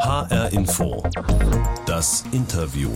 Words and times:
HR 0.00 0.50
Info. 0.54 1.02
Das 1.84 2.24
Interview. 2.32 2.88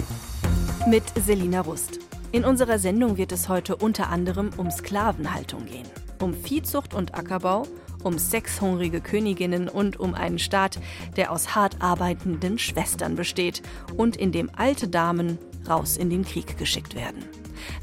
Mit 0.88 1.02
Selina 1.22 1.60
Rust. 1.60 1.98
In 2.32 2.46
unserer 2.46 2.78
Sendung 2.78 3.18
wird 3.18 3.30
es 3.30 3.50
heute 3.50 3.76
unter 3.76 4.08
anderem 4.08 4.50
um 4.56 4.70
Sklavenhaltung 4.70 5.66
gehen, 5.66 5.86
um 6.22 6.32
Viehzucht 6.32 6.94
und 6.94 7.14
Ackerbau, 7.14 7.66
um 8.02 8.16
sexhungrige 8.18 9.02
Königinnen 9.02 9.68
und 9.68 10.00
um 10.00 10.14
einen 10.14 10.38
Staat, 10.38 10.78
der 11.16 11.30
aus 11.30 11.54
hart 11.54 11.82
arbeitenden 11.82 12.58
Schwestern 12.58 13.16
besteht 13.16 13.60
und 13.98 14.16
in 14.16 14.32
dem 14.32 14.50
alte 14.56 14.88
Damen 14.88 15.38
raus 15.68 15.98
in 15.98 16.08
den 16.08 16.24
Krieg 16.24 16.56
geschickt 16.56 16.94
werden. 16.94 17.22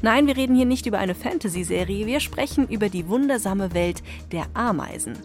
Nein, 0.02 0.26
wir 0.26 0.36
reden 0.36 0.56
hier 0.56 0.66
nicht 0.66 0.86
über 0.86 0.98
eine 0.98 1.14
Fantasy-Serie, 1.14 2.06
wir 2.06 2.20
sprechen 2.20 2.68
über 2.68 2.88
die 2.88 3.08
wundersame 3.08 3.74
Welt 3.74 4.02
der 4.32 4.46
Ameisen. 4.54 5.18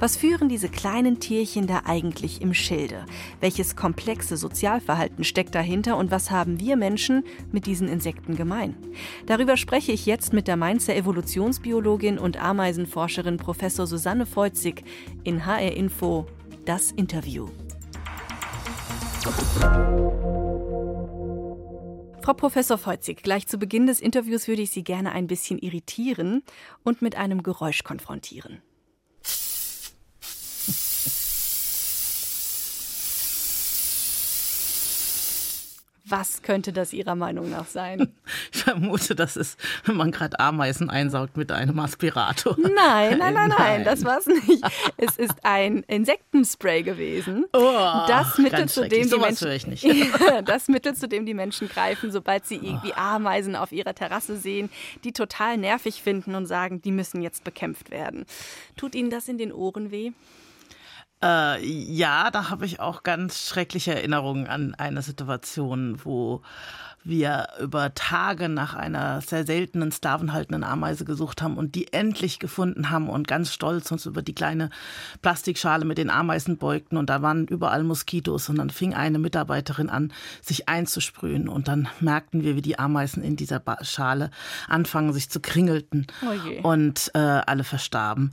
Was 0.00 0.16
führen 0.16 0.48
diese 0.48 0.68
kleinen 0.68 1.20
Tierchen 1.20 1.66
da 1.66 1.82
eigentlich 1.84 2.40
im 2.42 2.54
Schilde? 2.54 3.06
Welches 3.40 3.76
komplexe 3.76 4.36
Sozialverhalten 4.36 5.24
steckt 5.24 5.54
dahinter 5.54 5.96
und 5.96 6.10
was 6.10 6.30
haben 6.30 6.60
wir 6.60 6.76
Menschen 6.76 7.24
mit 7.52 7.66
diesen 7.66 7.88
Insekten 7.88 8.36
gemein? 8.36 8.74
Darüber 9.26 9.56
spreche 9.56 9.92
ich 9.92 10.06
jetzt 10.06 10.32
mit 10.32 10.48
der 10.48 10.56
Mainzer 10.56 10.94
Evolutionsbiologin 10.96 12.18
und 12.18 12.42
Ameisenforscherin 12.42 13.36
Professor 13.36 13.86
Susanne 13.86 14.26
Feuzig 14.26 14.84
in 15.24 15.46
HR 15.46 15.72
Info 15.72 16.26
das 16.64 16.92
Interview. 16.92 17.48
Frau 22.24 22.32
Professor 22.32 22.78
Feuzig, 22.78 23.22
gleich 23.22 23.46
zu 23.46 23.58
Beginn 23.58 23.86
des 23.86 24.00
Interviews 24.00 24.48
würde 24.48 24.62
ich 24.62 24.70
Sie 24.70 24.82
gerne 24.82 25.12
ein 25.12 25.26
bisschen 25.26 25.58
irritieren 25.58 26.42
und 26.82 27.02
mit 27.02 27.16
einem 27.16 27.42
Geräusch 27.42 27.84
konfrontieren. 27.84 28.62
Was 36.16 36.42
könnte 36.42 36.72
das 36.72 36.92
Ihrer 36.92 37.16
Meinung 37.16 37.50
nach 37.50 37.66
sein? 37.66 38.12
Ich 38.52 38.62
vermute, 38.62 39.14
das 39.14 39.36
ist, 39.36 39.58
wenn 39.84 39.96
man 39.96 40.10
gerade 40.10 40.38
Ameisen 40.38 40.88
einsaugt 40.88 41.36
mit 41.36 41.50
einem 41.52 41.78
Aspirator. 41.78 42.56
Nein, 42.56 43.18
nein, 43.18 43.34
nein, 43.34 43.52
nein, 43.58 43.84
das 43.84 44.04
war 44.04 44.18
es 44.18 44.26
nicht. 44.26 44.64
Es 44.96 45.16
ist 45.16 45.34
ein 45.42 45.82
Insektenspray 45.88 46.82
gewesen. 46.82 47.44
Oh, 47.52 48.04
das 48.06 48.38
Mittel, 48.38 48.68
zu 48.68 48.88
dem 48.88 49.10
die 49.10 49.18
Menschen, 49.18 49.76
das 50.44 50.68
Mittel, 50.68 50.94
zu 50.94 51.08
dem 51.08 51.26
die 51.26 51.34
Menschen 51.34 51.68
greifen, 51.68 52.12
sobald 52.12 52.46
sie 52.46 52.56
irgendwie 52.56 52.92
Oh. 52.92 53.00
Ameisen 53.00 53.56
auf 53.56 53.72
ihrer 53.72 53.94
Terrasse 53.94 54.36
sehen, 54.36 54.70
die 55.02 55.12
total 55.12 55.56
nervig 55.58 56.02
finden 56.02 56.34
und 56.34 56.46
sagen, 56.46 56.80
die 56.80 56.92
müssen 56.92 57.22
jetzt 57.22 57.42
bekämpft 57.44 57.90
werden. 57.90 58.24
Tut 58.76 58.94
Ihnen 58.94 59.10
das 59.10 59.28
in 59.28 59.36
den 59.38 59.52
Ohren 59.52 59.90
weh? 59.90 60.12
Äh, 61.22 61.64
ja, 61.64 62.30
da 62.30 62.50
habe 62.50 62.66
ich 62.66 62.80
auch 62.80 63.02
ganz 63.02 63.48
schreckliche 63.48 63.94
Erinnerungen 63.94 64.46
an 64.46 64.74
eine 64.74 65.02
Situation, 65.02 66.04
wo 66.04 66.42
wir 67.04 67.48
über 67.60 67.94
Tage 67.94 68.48
nach 68.48 68.74
einer 68.74 69.20
sehr 69.20 69.44
seltenen 69.44 69.92
sklavenhaltenden 69.92 70.64
Ameise 70.64 71.04
gesucht 71.04 71.42
haben 71.42 71.56
und 71.56 71.74
die 71.74 71.92
endlich 71.92 72.38
gefunden 72.38 72.90
haben 72.90 73.08
und 73.08 73.28
ganz 73.28 73.52
stolz 73.52 73.90
uns 73.90 74.06
über 74.06 74.22
die 74.22 74.34
kleine 74.34 74.70
Plastikschale 75.22 75.84
mit 75.84 75.98
den 75.98 76.10
Ameisen 76.10 76.56
beugten. 76.56 76.96
Und 76.96 77.10
da 77.10 77.22
waren 77.22 77.46
überall 77.46 77.84
Moskitos. 77.84 78.48
Und 78.48 78.56
dann 78.58 78.70
fing 78.70 78.94
eine 78.94 79.18
Mitarbeiterin 79.18 79.90
an, 79.90 80.12
sich 80.40 80.68
einzusprühen. 80.68 81.48
Und 81.48 81.68
dann 81.68 81.88
merkten 82.00 82.42
wir, 82.42 82.56
wie 82.56 82.62
die 82.62 82.78
Ameisen 82.78 83.22
in 83.22 83.36
dieser 83.36 83.62
Schale 83.82 84.30
anfangen, 84.68 85.12
sich 85.12 85.30
zu 85.30 85.40
kringelten. 85.40 86.06
Oh 86.22 86.68
und 86.68 87.10
äh, 87.14 87.18
alle 87.18 87.64
verstarben. 87.64 88.32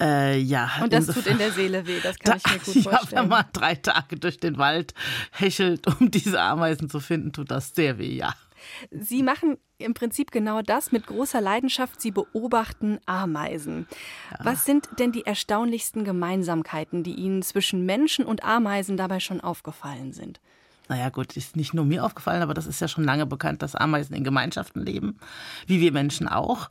Äh, 0.00 0.38
ja, 0.38 0.70
Und 0.82 0.92
das 0.92 1.06
tut 1.06 1.26
in 1.26 1.38
der 1.38 1.52
Seele 1.52 1.86
weh, 1.86 2.00
das 2.02 2.18
kann 2.18 2.38
ich 2.46 2.52
mir 2.52 2.58
gut 2.58 2.74
ja, 2.74 2.74
wenn 2.74 2.98
vorstellen. 2.98 3.28
man 3.28 3.44
drei 3.52 3.74
Tage 3.74 4.16
durch 4.16 4.38
den 4.38 4.58
Wald 4.58 4.94
hechelt, 5.30 5.86
um 5.86 6.10
diese 6.10 6.40
Ameisen 6.40 6.90
zu 6.90 7.00
finden, 7.00 7.32
tut 7.32 7.50
das 7.50 7.74
sehr 7.74 7.98
weh, 7.98 8.05
ja. 8.14 8.34
Sie 8.90 9.22
machen 9.22 9.58
im 9.78 9.94
Prinzip 9.94 10.30
genau 10.30 10.62
das 10.62 10.92
mit 10.92 11.06
großer 11.06 11.40
Leidenschaft. 11.40 12.00
Sie 12.00 12.10
beobachten 12.10 12.98
Ameisen. 13.06 13.86
Was 14.40 14.64
sind 14.64 14.88
denn 14.98 15.12
die 15.12 15.26
erstaunlichsten 15.26 16.04
Gemeinsamkeiten, 16.04 17.02
die 17.02 17.14
Ihnen 17.14 17.42
zwischen 17.42 17.84
Menschen 17.84 18.24
und 18.24 18.44
Ameisen 18.44 18.96
dabei 18.96 19.20
schon 19.20 19.40
aufgefallen 19.40 20.12
sind? 20.12 20.40
Naja, 20.88 21.08
gut, 21.08 21.36
ist 21.36 21.56
nicht 21.56 21.74
nur 21.74 21.84
mir 21.84 22.04
aufgefallen, 22.04 22.42
aber 22.42 22.54
das 22.54 22.66
ist 22.66 22.80
ja 22.80 22.86
schon 22.86 23.04
lange 23.04 23.26
bekannt, 23.26 23.60
dass 23.62 23.74
Ameisen 23.74 24.14
in 24.14 24.22
Gemeinschaften 24.22 24.84
leben, 24.84 25.18
wie 25.66 25.80
wir 25.80 25.90
Menschen 25.90 26.28
auch. 26.28 26.70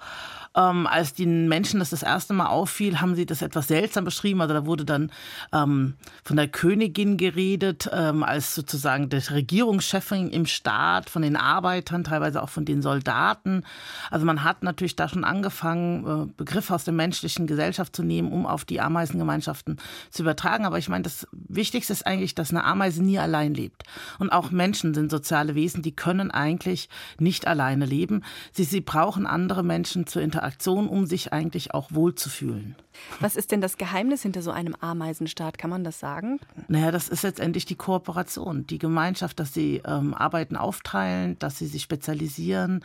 Ähm, 0.56 0.88
als 0.88 1.14
den 1.14 1.48
Menschen 1.48 1.80
das 1.80 1.90
das 1.90 2.04
erste 2.04 2.34
Mal 2.34 2.48
auffiel, 2.48 3.02
haben 3.02 3.16
sie 3.16 3.26
das 3.26 3.42
etwas 3.42 3.68
seltsam 3.68 4.06
beschrieben. 4.06 4.42
Also 4.42 4.54
da 4.54 4.66
wurde 4.66 4.86
dann 4.86 5.12
ähm, 5.54 5.96
von 6.24 6.36
der 6.38 6.48
Königin 6.48 7.18
geredet, 7.18 7.90
ähm, 7.92 8.24
als 8.24 8.56
sozusagen 8.56 9.10
der 9.10 9.30
Regierungschefin 9.30 10.30
im 10.30 10.46
Staat, 10.46 11.10
von 11.10 11.22
den 11.22 11.36
Arbeitern, 11.36 12.04
teilweise 12.04 12.42
auch 12.42 12.50
von 12.50 12.66
den 12.66 12.82
Soldaten. 12.82 13.64
Also 14.12 14.26
man 14.26 14.44
hat 14.44 14.64
natürlich 14.64 14.96
da 14.96 15.08
schon 15.08 15.24
angefangen, 15.24 16.06
äh, 16.06 16.34
Begriffe 16.38 16.74
aus 16.74 16.84
der 16.84 16.94
menschlichen 16.94 17.48
Gesellschaft 17.48 17.96
zu 17.96 18.04
nehmen, 18.04 18.32
um 18.32 18.46
auf 18.46 18.66
die 18.66 18.82
Ameisengemeinschaften 18.82 19.78
zu 20.10 20.24
übertragen. 20.24 20.66
Aber 20.66 20.78
ich 20.78 20.90
meine, 20.90 21.04
das 21.04 21.28
Wichtigste 21.32 21.94
ist 21.94 22.06
eigentlich, 22.06 22.36
dass 22.36 22.52
eine 22.52 22.64
Ameise 22.64 23.04
nie 23.04 23.20
allein 23.20 23.54
lebt. 23.54 23.84
Und 24.20 24.32
auch 24.32 24.52
Menschen 24.52 24.94
sind 24.94 25.12
soziale 25.12 25.56
Wesen, 25.56 25.82
die 25.82 25.96
können 25.96 26.32
eigentlich 26.32 26.90
nicht 27.20 27.48
alleine 27.48 27.86
leben. 27.86 28.24
Sie, 28.52 28.64
sie 28.64 28.82
brauchen 28.82 29.26
andere 29.26 29.64
Menschen 29.64 30.08
zur 30.08 30.22
Interaktion, 30.22 30.45
um 30.88 31.06
sich 31.06 31.34
eigentlich 31.34 31.74
auch 31.74 31.92
wohlzufühlen. 31.92 32.76
Was 33.20 33.36
ist 33.36 33.52
denn 33.52 33.62
das 33.62 33.78
Geheimnis 33.78 34.22
hinter 34.22 34.42
so 34.42 34.52
einem 34.52 34.76
Ameisenstaat? 34.80 35.58
Kann 35.58 35.70
man 35.70 35.84
das 35.84 36.00
sagen? 36.00 36.40
Naja, 36.68 36.92
das 36.92 37.10
ist 37.10 37.24
letztendlich 37.24 37.66
die 37.66 37.76
Kooperation, 37.76 38.68
die 38.68 38.78
Gemeinschaft, 38.78 39.40
dass 39.40 39.54
sie 39.54 39.82
ähm, 39.86 40.14
Arbeiten 40.14 40.56
aufteilen, 40.56 41.38
dass 41.40 41.58
sie 41.58 41.68
sich 41.68 41.82
spezialisieren. 41.82 42.84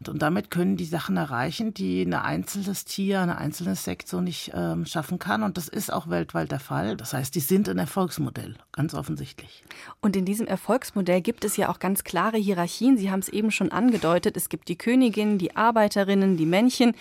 Und, 0.00 0.08
und 0.08 0.22
damit 0.22 0.50
können 0.50 0.76
die 0.76 0.84
Sachen 0.84 1.16
erreichen, 1.16 1.74
die 1.74 2.02
ein 2.02 2.14
einzelnes 2.14 2.84
Tier, 2.84 3.20
ein 3.20 3.30
einzelnes 3.30 3.84
Sekt 3.84 4.08
so 4.08 4.20
nicht 4.20 4.52
ähm, 4.54 4.86
schaffen 4.86 5.18
kann. 5.18 5.42
Und 5.42 5.56
das 5.56 5.68
ist 5.68 5.92
auch 5.92 6.08
weltweit 6.08 6.50
der 6.50 6.60
Fall. 6.60 6.96
Das 6.96 7.12
heißt, 7.12 7.34
die 7.34 7.40
sind 7.40 7.68
ein 7.68 7.78
Erfolgsmodell, 7.78 8.56
ganz 8.72 8.94
offensichtlich. 8.94 9.64
Und 10.00 10.16
in 10.16 10.24
diesem 10.24 10.46
Erfolgsmodell 10.46 11.20
gibt 11.20 11.44
es 11.44 11.56
ja 11.56 11.68
auch 11.68 11.78
ganz 11.78 12.04
klare 12.04 12.38
Hierarchien. 12.38 12.96
Sie 12.98 13.10
haben 13.10 13.20
es 13.20 13.28
eben 13.28 13.50
schon 13.50 13.72
angedeutet. 13.72 14.36
Es 14.36 14.48
gibt 14.48 14.68
die 14.68 14.76
Königin, 14.76 15.38
die 15.38 15.56
Arbeiterinnen, 15.56 16.36
die 16.36 16.46
Männchen. 16.46 16.94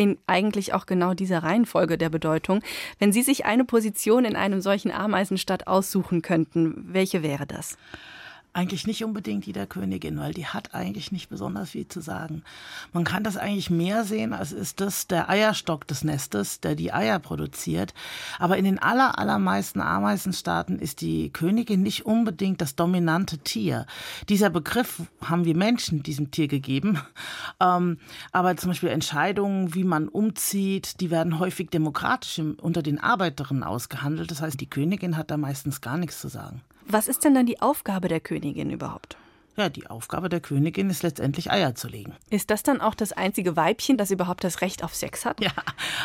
In 0.00 0.16
eigentlich 0.28 0.74
auch 0.74 0.86
genau 0.86 1.12
dieser 1.12 1.42
Reihenfolge 1.42 1.98
der 1.98 2.08
Bedeutung. 2.08 2.62
Wenn 3.00 3.12
Sie 3.12 3.22
sich 3.22 3.46
eine 3.46 3.64
Position 3.64 4.24
in 4.24 4.36
einem 4.36 4.60
solchen 4.60 4.92
Ameisenstadt 4.92 5.66
aussuchen 5.66 6.22
könnten, 6.22 6.84
welche 6.92 7.24
wäre 7.24 7.46
das? 7.46 7.76
Eigentlich 8.58 8.88
nicht 8.88 9.04
unbedingt 9.04 9.46
die 9.46 9.52
der 9.52 9.68
Königin, 9.68 10.18
weil 10.18 10.34
die 10.34 10.46
hat 10.46 10.74
eigentlich 10.74 11.12
nicht 11.12 11.28
besonders 11.28 11.70
viel 11.70 11.86
zu 11.86 12.00
sagen. 12.00 12.42
Man 12.92 13.04
kann 13.04 13.22
das 13.22 13.36
eigentlich 13.36 13.70
mehr 13.70 14.02
sehen, 14.02 14.32
als 14.32 14.50
ist 14.50 14.80
das 14.80 15.06
der 15.06 15.28
Eierstock 15.28 15.86
des 15.86 16.02
Nestes, 16.02 16.58
der 16.58 16.74
die 16.74 16.92
Eier 16.92 17.20
produziert. 17.20 17.94
Aber 18.40 18.56
in 18.56 18.64
den 18.64 18.80
aller, 18.80 19.16
allermeisten 19.16 19.80
Ameisenstaaten 19.80 20.80
ist 20.80 21.02
die 21.02 21.30
Königin 21.30 21.84
nicht 21.84 22.04
unbedingt 22.04 22.60
das 22.60 22.74
dominante 22.74 23.38
Tier. 23.38 23.86
Dieser 24.28 24.50
Begriff 24.50 25.02
haben 25.22 25.44
wir 25.44 25.56
Menschen 25.56 26.02
diesem 26.02 26.32
Tier 26.32 26.48
gegeben. 26.48 26.98
Ähm, 27.60 27.98
aber 28.30 28.56
zum 28.56 28.70
Beispiel 28.70 28.90
Entscheidungen, 28.90 29.74
wie 29.74 29.82
man 29.82 30.08
umzieht, 30.08 31.00
die 31.00 31.10
werden 31.10 31.40
häufig 31.40 31.70
demokratisch 31.70 32.38
unter 32.38 32.82
den 32.82 33.00
Arbeiterinnen 33.00 33.64
ausgehandelt. 33.64 34.30
Das 34.30 34.40
heißt, 34.40 34.60
die 34.60 34.70
Königin 34.70 35.16
hat 35.16 35.30
da 35.32 35.36
meistens 35.36 35.80
gar 35.80 35.96
nichts 35.96 36.20
zu 36.20 36.28
sagen. 36.28 36.62
Was 36.90 37.06
ist 37.06 37.22
denn 37.24 37.34
dann 37.34 37.44
die 37.44 37.60
Aufgabe 37.60 38.08
der 38.08 38.18
Königin 38.18 38.70
überhaupt? 38.70 39.18
Ja, 39.58 39.68
die 39.68 39.90
Aufgabe 39.90 40.28
der 40.28 40.38
Königin 40.38 40.88
ist 40.88 41.02
letztendlich 41.02 41.50
Eier 41.50 41.74
zu 41.74 41.88
legen. 41.88 42.14
Ist 42.30 42.48
das 42.50 42.62
dann 42.62 42.80
auch 42.80 42.94
das 42.94 43.10
einzige 43.10 43.56
Weibchen, 43.56 43.96
das 43.96 44.12
überhaupt 44.12 44.44
das 44.44 44.60
Recht 44.60 44.84
auf 44.84 44.94
Sex 44.94 45.24
hat? 45.24 45.40
Ja, 45.42 45.50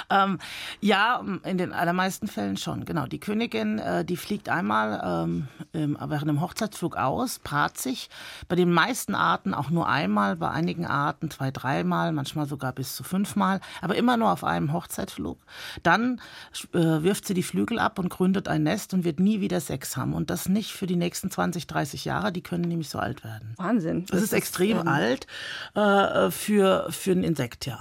ähm, 0.09 0.39
ja, 0.81 1.23
in 1.43 1.59
den 1.59 1.71
allermeisten 1.71 2.27
Fällen 2.27 2.57
schon. 2.57 2.83
Genau. 2.83 3.05
Die 3.05 3.19
Königin, 3.19 3.77
äh, 3.77 4.03
die 4.03 4.17
fliegt 4.17 4.49
einmal 4.49 5.27
ähm, 5.27 5.47
während 5.71 6.29
dem 6.29 6.41
Hochzeitsflug 6.41 6.97
aus, 6.97 7.37
paart 7.37 7.77
sich. 7.77 8.09
Bei 8.47 8.55
den 8.55 8.71
meisten 8.71 9.13
Arten 9.13 9.53
auch 9.53 9.69
nur 9.69 9.87
einmal, 9.87 10.35
bei 10.37 10.49
einigen 10.49 10.87
Arten 10.87 11.29
zwei, 11.29 11.51
dreimal, 11.51 12.11
manchmal 12.11 12.47
sogar 12.47 12.71
bis 12.71 12.95
zu 12.95 13.03
fünfmal, 13.03 13.61
aber 13.81 13.95
immer 13.95 14.17
nur 14.17 14.31
auf 14.31 14.43
einem 14.43 14.73
Hochzeitsflug. 14.73 15.37
Dann 15.83 16.19
äh, 16.73 16.79
wirft 16.79 17.27
sie 17.27 17.35
die 17.35 17.43
Flügel 17.43 17.77
ab 17.77 17.99
und 17.99 18.09
gründet 18.09 18.47
ein 18.47 18.63
Nest 18.63 18.95
und 18.95 19.03
wird 19.03 19.19
nie 19.19 19.41
wieder 19.41 19.59
Sex 19.59 19.95
haben. 19.95 20.13
Und 20.13 20.31
das 20.31 20.49
nicht 20.49 20.71
für 20.71 20.87
die 20.87 20.95
nächsten 20.95 21.29
20, 21.29 21.67
30 21.67 22.05
Jahre. 22.05 22.31
Die 22.31 22.41
können 22.41 22.63
nämlich 22.63 22.89
so 22.89 22.97
alt 22.97 23.23
werden. 23.23 23.42
Wahnsinn. 23.57 24.05
Das 24.07 24.21
ist 24.21 24.33
extrem 24.33 24.79
ähm, 24.79 24.87
alt 24.87 25.27
äh, 25.75 26.31
für, 26.31 26.87
für 26.91 27.11
ein 27.11 27.23
Insekt, 27.23 27.65
ja. 27.65 27.79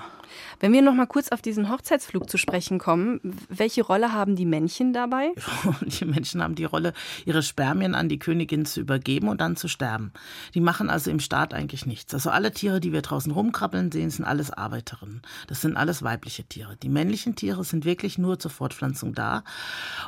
Wenn 0.61 0.73
wir 0.73 0.83
noch 0.83 0.95
mal 0.95 1.07
kurz 1.07 1.29
auf 1.29 1.43
diesen 1.43 1.71
Hochzeitsflug 1.71 2.29
zu 2.29 2.39
sprechen 2.39 2.79
kommen, 2.79 3.21
welche 3.49 3.83
Rolle 3.83 4.13
haben 4.13 4.37
die 4.37 4.47
Männchen 4.47 4.93
dabei? 4.93 5.33
Die 5.83 6.05
Männchen 6.05 6.43
haben 6.43 6.55
die 6.55 6.65
Rolle, 6.65 6.93
ihre 7.25 7.43
Spermien 7.43 7.95
an 7.95 8.09
die 8.09 8.19
Königin 8.19 8.65
zu 8.65 8.81
übergeben 8.81 9.29
und 9.29 9.41
dann 9.41 9.57
zu 9.57 9.69
sterben. 9.69 10.13
Die 10.55 10.61
machen 10.61 10.91
also 10.91 11.11
im 11.11 11.21
Staat 11.21 11.55
eigentlich 11.55 11.87
nichts. 11.87 12.15
Also 12.15 12.31
alle 12.31 12.53
Tiere, 12.53 12.81
die 12.81 12.93
wir 12.93 13.03
draußen 13.03 13.33
rumkrabbeln 13.33 13.93
sehen, 13.93 14.11
sind 14.11 14.25
alles 14.25 14.51
Arbeiterinnen. 14.51 15.23
Das 15.49 15.61
sind 15.61 15.77
alles 15.77 16.03
weibliche 16.03 16.45
Tiere. 16.45 16.77
Die 16.77 16.89
männlichen 16.89 17.37
Tiere 17.37 17.65
sind 17.65 17.85
wirklich 17.85 18.19
nur 18.19 18.39
zur 18.39 18.51
Fortpflanzung 18.51 19.15
da 19.15 19.45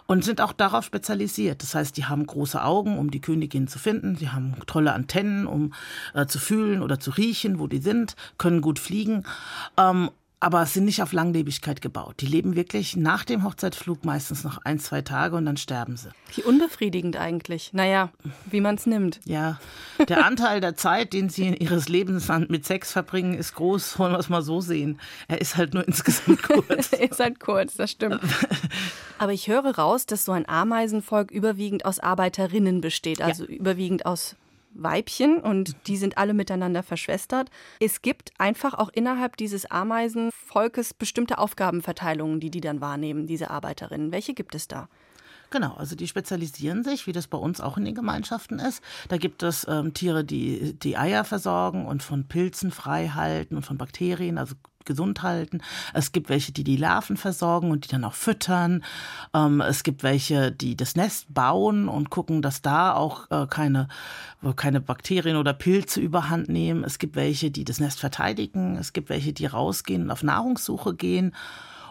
und 0.07 0.25
sind 0.25 0.41
auch 0.41 0.53
darauf 0.53 0.85
spezialisiert. 0.85 1.63
Das 1.63 1.75
heißt, 1.75 1.97
die 1.97 2.07
haben 2.07 2.27
große 2.27 2.63
Augen, 2.63 2.99
um 2.99 3.11
die 3.11 3.21
Königin 3.21 3.69
zu 3.69 3.79
finden. 3.79 4.17
Sie 4.17 4.31
haben 4.31 4.55
tolle 4.67 4.93
Antennen, 4.93 5.47
um 5.47 5.73
äh, 6.15 6.27
zu 6.27 6.39
fühlen 6.39 6.83
oder 6.83 7.01
zu 7.01 7.11
riechen, 7.11 7.59
wo 7.59 7.67
die 7.67 7.79
sind, 7.79 8.17
können 8.39 8.61
gut 8.61 8.79
fliegen. 8.79 9.25
Ähm, 9.77 10.11
aber 10.45 10.67
sind 10.67 10.85
nicht 10.85 11.03
auf 11.03 11.15
Langlebigkeit 11.15 11.81
gebaut. 11.81 12.17
Die 12.21 12.27
leben 12.27 12.55
wirklich 12.55 12.97
nach 12.97 13.25
dem 13.25 13.45
Hochzeitflug 13.45 14.05
meistens 14.05 14.45
noch 14.45 14.59
ein, 14.63 14.79
zwei 14.79 15.01
Tage 15.01 15.37
und 15.37 15.47
dann 15.47 15.57
sterben 15.57 15.97
sie. 15.97 16.11
Wie 16.35 16.43
unbefriedigend 16.43 17.17
eigentlich. 17.17 17.73
Naja, 17.73 18.11
wie 18.51 18.61
man 18.61 18.75
es 18.75 18.85
nimmt. 18.85 19.21
Ja, 19.25 19.59
der 20.07 20.27
Anteil 20.27 20.61
der 20.61 20.77
Zeit, 20.77 21.15
den 21.15 21.31
sie 21.31 21.49
in 21.49 21.55
ihres 21.55 21.89
Lebens 21.89 22.29
mit 22.49 22.67
Sex 22.67 22.93
verbringen, 22.93 23.33
ist 23.33 23.55
groß, 23.55 23.99
wollen 23.99 24.13
wir 24.13 24.19
es 24.19 24.29
mal 24.29 24.43
so 24.43 24.61
sehen. 24.61 25.01
Er 25.29 25.41
ist 25.41 25.57
halt 25.57 25.73
nur 25.73 25.89
insgesamt 25.89 26.43
kurz. 26.43 26.93
er 26.93 27.11
ist 27.11 27.21
halt 27.21 27.41
kurz, 27.41 27.77
das 27.77 27.93
stimmt. 27.93 28.21
Aber 29.19 29.33
ich 29.33 29.49
höre 29.49 29.75
raus, 29.79 30.05
dass 30.05 30.27
so 30.27 30.33
ein 30.33 30.47
Ameisenvolk 30.47 31.31
überwiegend 31.31 31.87
aus 31.87 32.01
Arbeiterinnen 32.01 32.83
besteht, 32.83 33.23
also 33.23 33.45
ja. 33.45 33.51
überwiegend 33.51 34.05
aus 34.05 34.37
Weibchen 34.75 35.41
und 35.41 35.77
die 35.87 35.97
sind 35.97 36.19
alle 36.19 36.35
miteinander 36.35 36.83
verschwestert. 36.83 37.51
Es 37.81 38.03
gibt 38.03 38.33
einfach 38.39 38.75
auch 38.75 38.91
innerhalb 38.91 39.37
dieses 39.37 39.71
Ameisenvolkes 39.71 40.95
bestimmte 40.95 41.39
Aufgabenverteilungen, 41.39 42.41
die 42.41 42.51
die 42.51 42.61
dann 42.61 42.81
wahrnehmen, 42.81 43.27
diese 43.27 43.51
Arbeiterinnen. 43.51 44.13
Welche 44.13 44.35
gibt 44.35 44.55
es 44.55 44.69
da? 44.69 44.89
Genau, 45.51 45.75
also 45.75 45.95
die 45.95 46.09
spezialisieren 46.09 46.83
sich, 46.83 47.07
wie 47.07 47.13
das 47.13 47.29
bei 47.29 47.39
uns 47.39 47.61
auch 47.61 47.77
in 47.77 47.85
den 47.85 47.95
Gemeinschaften 47.95 48.59
ist. 48.59 48.83
Da 49.09 49.19
gibt 49.19 49.43
es 49.45 49.65
ähm, 49.69 49.95
Tiere, 49.95 50.25
die 50.25 50.75
die 50.77 50.97
Eier 50.97 51.25
versorgen 51.25 51.87
und 51.87 52.03
von 52.03 52.27
Pilzen 52.27 52.73
frei 52.73 53.09
halten 53.09 53.55
und 53.55 53.63
von 53.63 53.79
Bakterien, 53.79 54.39
also 54.39 54.57
gesund 54.85 55.23
halten. 55.23 55.61
Es 55.93 56.13
gibt 56.13 56.29
welche, 56.29 56.53
die 56.53 56.65
die 56.65 56.77
Larven 56.77 57.17
versorgen 57.17 57.71
und 57.71 57.85
die 57.85 57.89
dann 57.89 58.05
auch 58.05 58.15
füttern. 58.15 58.85
Ähm, 59.33 59.61
es 59.61 59.83
gibt 59.83 60.03
welche, 60.03 60.53
die 60.53 60.77
das 60.77 60.97
Nest 60.97 61.33
bauen 61.33 61.89
und 61.89 62.11
gucken, 62.11 62.43
dass 62.43 62.63
da 62.63 62.95
auch 62.95 63.31
äh, 63.31 63.47
keine, 63.47 63.89
keine 64.57 64.81
Bakterien 64.81 65.37
oder 65.37 65.53
Pilze 65.53 66.01
überhand 66.01 66.49
nehmen. 66.49 66.85
Es 66.85 66.99
gibt 66.99 67.17
welche, 67.17 67.51
die 67.51 67.65
das 67.65 67.81
Nest 67.81 68.01
verteidigen. 68.01 68.77
Es 68.77 68.93
gibt 68.93 69.09
welche, 69.09 69.33
die 69.33 69.47
rausgehen 69.47 70.03
und 70.03 70.11
auf 70.11 70.23
Nahrungssuche 70.23 70.95
gehen. 70.95 71.33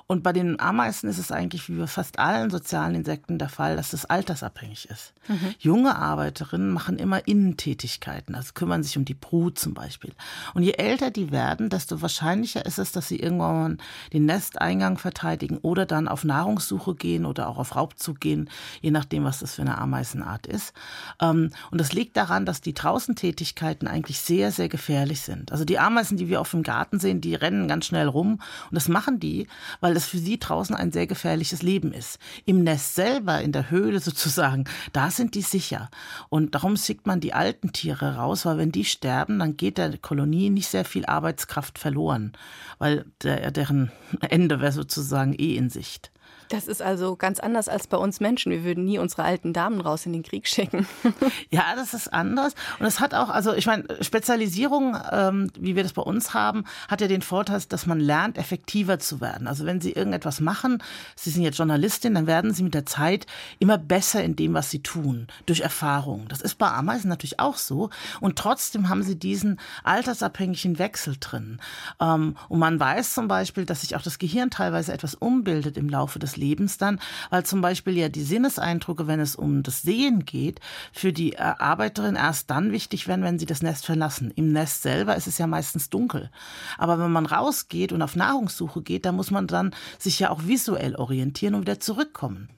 Und 0.08 0.24
bei 0.24 0.34
den 0.34 0.60
Ameisen 0.60 1.10
ist 1.10 1.18
es 1.18 1.32
eigentlich 1.32 1.70
wie 1.70 1.78
bei 1.78 1.88
fast 1.88 2.20
allen 2.20 2.50
sozialen 2.50 2.96
Insekten 2.96 3.40
der 3.40 3.50
Fall, 3.50 3.76
dass 3.76 3.94
es 3.94 4.06
altersabhängig 4.06 4.90
ist. 4.90 5.14
Mhm. 5.28 5.56
Junge 5.60 5.96
Arbeiterinnen 5.96 6.70
machen 6.70 6.98
immer 6.98 7.28
Innentätigkeiten, 7.28 8.36
also 8.36 8.52
kümmern 8.54 8.84
sich 8.84 8.98
um 8.98 9.06
die 9.06 9.14
Brut 9.14 9.58
zum 9.58 9.74
Beispiel. 9.74 10.14
Und 10.54 10.64
je 10.64 10.74
älter 10.74 11.12
die 11.12 11.32
werden, 11.32 11.70
desto 11.70 12.02
wahrscheinlicher 12.02 12.66
ist 12.66 12.80
es, 12.80 12.92
dass 12.92 13.08
sie 13.08 13.20
irgendwann 13.20 13.78
den 14.12 14.26
Nesteingang 14.26 14.98
verteidigen 14.98 15.58
oder 15.60 15.86
dann 15.86 16.08
auf 16.08 16.24
Nahrungssuche 16.24 16.96
gehen 16.96 17.26
oder 17.26 17.48
auch 17.48 17.58
auf 17.58 17.76
Raubzug 17.76 18.20
gehen, 18.20 18.50
je 18.82 18.92
nachdem, 18.92 19.24
was 19.24 19.40
das 19.40 19.56
für 19.56 19.62
eine 19.62 19.78
Ameisenart 19.78 20.48
ist. 20.48 20.74
Ähm, 21.22 21.52
und 21.72 21.80
das 21.80 21.94
liegt 21.94 22.18
daran, 22.18 22.46
dass 22.46 22.62
die 22.62 22.74
Draußentätigkeiten 22.74 23.88
eigentlich 23.88 24.20
sehr, 24.20 24.52
sehr 24.52 24.70
gefährlich 24.70 25.22
sind. 25.22 25.52
Also 25.52 25.66
die 25.66 25.80
Ameisen, 25.80 26.18
die 26.18 26.28
wir 26.28 26.42
auf 26.42 26.52
dem 26.52 26.64
Garten 26.64 27.00
sehen, 27.00 27.22
die 27.22 27.36
rennen 27.36 27.68
ganz 27.68 27.86
schnell 27.86 28.08
rum 28.08 28.34
und 28.34 28.76
das 28.76 28.88
machen 28.88 29.20
die, 29.20 29.48
weil 29.80 29.93
weil 29.94 29.98
es 29.98 30.08
für 30.08 30.18
sie 30.18 30.40
draußen 30.40 30.76
ein 30.76 30.92
sehr 30.92 31.06
gefährliches 31.06 31.62
Leben 31.62 31.94
ist. 31.94 32.18
Im 32.46 32.64
Nest 32.64 32.96
selber, 32.96 33.42
in 33.42 33.52
der 33.52 33.70
Höhle 33.70 34.00
sozusagen, 34.00 34.64
da 34.92 35.12
sind 35.12 35.36
die 35.36 35.44
sicher. 35.44 35.92
Und 36.30 36.56
darum 36.56 36.78
schickt 36.78 37.06
man 37.06 37.20
die 37.20 37.36
alten 37.36 37.74
Tiere 37.74 38.16
raus, 38.16 38.44
weil 38.48 38.58
wenn 38.58 38.72
die 38.72 38.86
sterben, 38.86 39.38
dann 39.38 39.56
geht 39.56 39.78
der 39.78 39.96
Kolonie 40.00 40.50
nicht 40.50 40.68
sehr 40.68 40.84
viel 40.84 41.06
Arbeitskraft 41.06 41.78
verloren, 41.78 42.34
weil 42.80 43.06
der, 43.22 43.52
deren 43.52 43.92
Ende 44.22 44.62
wäre 44.62 44.72
sozusagen 44.72 45.36
eh 45.38 45.58
in 45.58 45.70
Sicht. 45.70 46.13
Das 46.54 46.68
ist 46.68 46.84
also 46.84 47.16
ganz 47.16 47.40
anders 47.40 47.68
als 47.68 47.88
bei 47.88 47.98
uns 47.98 48.20
Menschen. 48.20 48.52
Wir 48.52 48.64
würden 48.64 48.86
nie 48.86 49.00
unsere 49.00 49.24
alten 49.24 49.54
Damen 49.54 49.82
raus 49.82 50.06
in 50.06 50.14
den 50.14 50.22
Krieg 50.22 50.48
schicken. 50.48 50.86
ja, 51.50 51.74
das 51.76 51.96
ist 51.96 52.14
anders. 52.14 52.54
Und 52.80 52.86
es 52.86 53.00
hat 53.00 53.16
auch, 53.16 53.30
also 53.30 53.56
ich 53.56 53.66
meine, 53.66 53.86
Spezialisierung, 54.02 54.96
ähm, 55.12 55.50
wie 55.58 55.76
wir 55.76 55.82
das 55.82 55.94
bei 55.94 56.04
uns 56.04 56.36
haben, 56.36 56.66
hat 56.88 57.02
ja 57.02 57.08
den 57.08 57.24
Vorteil, 57.24 57.60
dass 57.68 57.88
man 57.88 58.00
lernt, 58.00 58.38
effektiver 58.38 59.00
zu 59.00 59.20
werden. 59.20 59.48
Also 59.48 59.66
wenn 59.66 59.82
Sie 59.82 59.94
irgendetwas 59.94 60.42
machen, 60.42 60.84
Sie 61.16 61.32
sind 61.32 61.42
jetzt 61.42 61.58
Journalistin, 61.58 62.14
dann 62.14 62.28
werden 62.28 62.54
Sie 62.54 62.62
mit 62.62 62.76
der 62.76 62.86
Zeit 62.86 63.26
immer 63.58 63.80
besser 63.80 64.24
in 64.24 64.36
dem, 64.36 64.54
was 64.54 64.70
Sie 64.70 64.84
tun, 64.84 65.26
durch 65.48 65.62
Erfahrung. 65.62 66.28
Das 66.28 66.40
ist 66.40 66.60
bei 66.60 66.70
Ameisen 66.70 67.10
natürlich 67.10 67.40
auch 67.40 67.58
so. 67.58 67.90
Und 68.22 68.38
trotzdem 68.38 68.90
haben 68.90 69.02
Sie 69.02 69.18
diesen 69.18 69.60
altersabhängigen 69.84 70.78
Wechsel 70.78 71.16
drin. 71.20 71.60
Ähm, 72.00 72.38
und 72.48 72.60
man 72.60 72.80
weiß 72.80 73.16
zum 73.16 73.28
Beispiel, 73.28 73.66
dass 73.66 73.82
sich 73.82 73.96
auch 73.96 74.04
das 74.04 74.20
Gehirn 74.20 74.52
teilweise 74.52 74.94
etwas 74.94 75.16
umbildet 75.16 75.78
im 75.78 75.90
Laufe 75.90 76.20
des 76.20 76.38
Lebens. 76.38 76.43
Lebens 76.44 76.78
dann, 76.78 77.00
weil 77.30 77.46
zum 77.46 77.62
Beispiel 77.62 77.98
ja 77.98 78.10
die 78.10 78.24
Sinneseindrücke, 78.24 79.08
wenn 79.08 79.20
es 79.20 79.36
um 79.36 79.64
das 79.64 79.82
Sehen 79.82 80.26
geht, 80.26 80.60
für 80.92 81.14
die 81.14 81.34
äh, 81.34 81.38
Arbeiterin 81.38 82.16
erst 82.16 82.50
dann 82.50 82.72
wichtig 82.72 83.08
werden, 83.08 83.24
wenn 83.24 83.40
sie 83.40 83.46
das 83.46 83.62
Nest 83.62 83.86
verlassen. 83.86 84.32
Im 84.36 84.52
Nest 84.52 84.82
selber 84.82 85.16
ist 85.16 85.28
es 85.28 85.38
ja 85.38 85.48
meistens 85.48 85.90
dunkel. 85.90 86.30
Aber 86.78 87.00
wenn 87.00 87.12
man 87.12 87.26
rausgeht 87.26 87.92
und 87.92 88.02
auf 88.02 88.16
Nahrungssuche 88.16 88.82
geht, 88.82 89.06
dann 89.06 89.16
muss 89.16 89.32
man 89.32 89.48
dann 89.48 89.74
sich 89.98 90.20
ja 90.20 90.30
auch 90.30 90.46
visuell 90.46 90.96
orientieren 90.96 91.56
und 91.56 91.62
wieder 91.62 91.80
zurückkommen. 91.80 92.50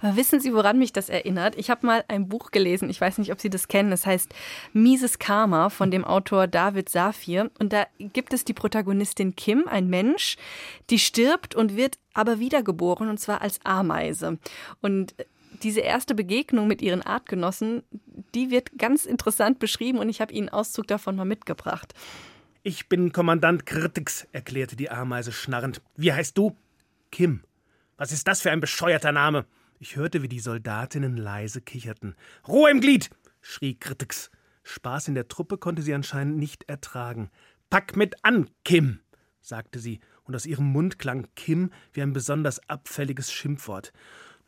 Aber 0.00 0.16
wissen 0.16 0.40
Sie, 0.40 0.52
woran 0.54 0.78
mich 0.78 0.92
das 0.92 1.08
erinnert? 1.08 1.56
Ich 1.56 1.70
habe 1.70 1.86
mal 1.86 2.04
ein 2.08 2.28
Buch 2.28 2.50
gelesen, 2.50 2.90
ich 2.90 3.00
weiß 3.00 3.18
nicht, 3.18 3.32
ob 3.32 3.40
Sie 3.40 3.50
das 3.50 3.68
kennen, 3.68 3.92
es 3.92 4.06
heißt 4.06 4.34
Mieses 4.72 5.18
Karma 5.18 5.68
von 5.68 5.90
dem 5.90 6.04
Autor 6.04 6.46
David 6.46 6.88
Safir. 6.88 7.50
Und 7.58 7.72
da 7.72 7.86
gibt 7.98 8.32
es 8.32 8.44
die 8.44 8.54
Protagonistin 8.54 9.36
Kim, 9.36 9.66
ein 9.68 9.88
Mensch, 9.88 10.36
die 10.90 10.98
stirbt 10.98 11.54
und 11.54 11.76
wird 11.76 11.98
aber 12.14 12.38
wiedergeboren, 12.38 13.08
und 13.08 13.18
zwar 13.18 13.42
als 13.42 13.60
Ameise. 13.64 14.38
Und 14.80 15.14
diese 15.62 15.80
erste 15.80 16.14
Begegnung 16.14 16.66
mit 16.66 16.82
ihren 16.82 17.02
Artgenossen, 17.02 17.82
die 18.34 18.50
wird 18.50 18.78
ganz 18.78 19.04
interessant 19.04 19.58
beschrieben 19.58 19.98
und 19.98 20.08
ich 20.08 20.20
habe 20.20 20.32
Ihnen 20.32 20.48
Auszug 20.48 20.86
davon 20.86 21.16
mal 21.16 21.24
mitgebracht. 21.24 21.94
Ich 22.62 22.88
bin 22.88 23.12
Kommandant 23.12 23.66
Kritix, 23.66 24.26
erklärte 24.32 24.76
die 24.76 24.90
Ameise 24.90 25.32
schnarrend. 25.32 25.82
Wie 25.96 26.12
heißt 26.12 26.38
du? 26.38 26.56
Kim. 27.10 27.42
Was 27.96 28.12
ist 28.12 28.26
das 28.28 28.40
für 28.40 28.50
ein 28.50 28.60
bescheuerter 28.60 29.12
Name? 29.12 29.46
Ich 29.82 29.96
hörte, 29.96 30.22
wie 30.22 30.28
die 30.28 30.38
Soldatinnen 30.38 31.16
leise 31.16 31.60
kicherten. 31.60 32.14
Ruhe 32.46 32.70
im 32.70 32.80
Glied! 32.80 33.10
schrie 33.40 33.74
Kritix. 33.74 34.30
Spaß 34.62 35.08
in 35.08 35.16
der 35.16 35.26
Truppe 35.26 35.58
konnte 35.58 35.82
sie 35.82 35.92
anscheinend 35.92 36.38
nicht 36.38 36.62
ertragen. 36.68 37.32
Pack 37.68 37.96
mit 37.96 38.14
an, 38.22 38.48
Kim, 38.64 39.00
sagte 39.40 39.80
sie, 39.80 39.98
und 40.22 40.36
aus 40.36 40.46
ihrem 40.46 40.66
Mund 40.66 41.00
klang 41.00 41.26
Kim 41.34 41.72
wie 41.92 42.02
ein 42.02 42.12
besonders 42.12 42.60
abfälliges 42.68 43.32
Schimpfwort. 43.32 43.92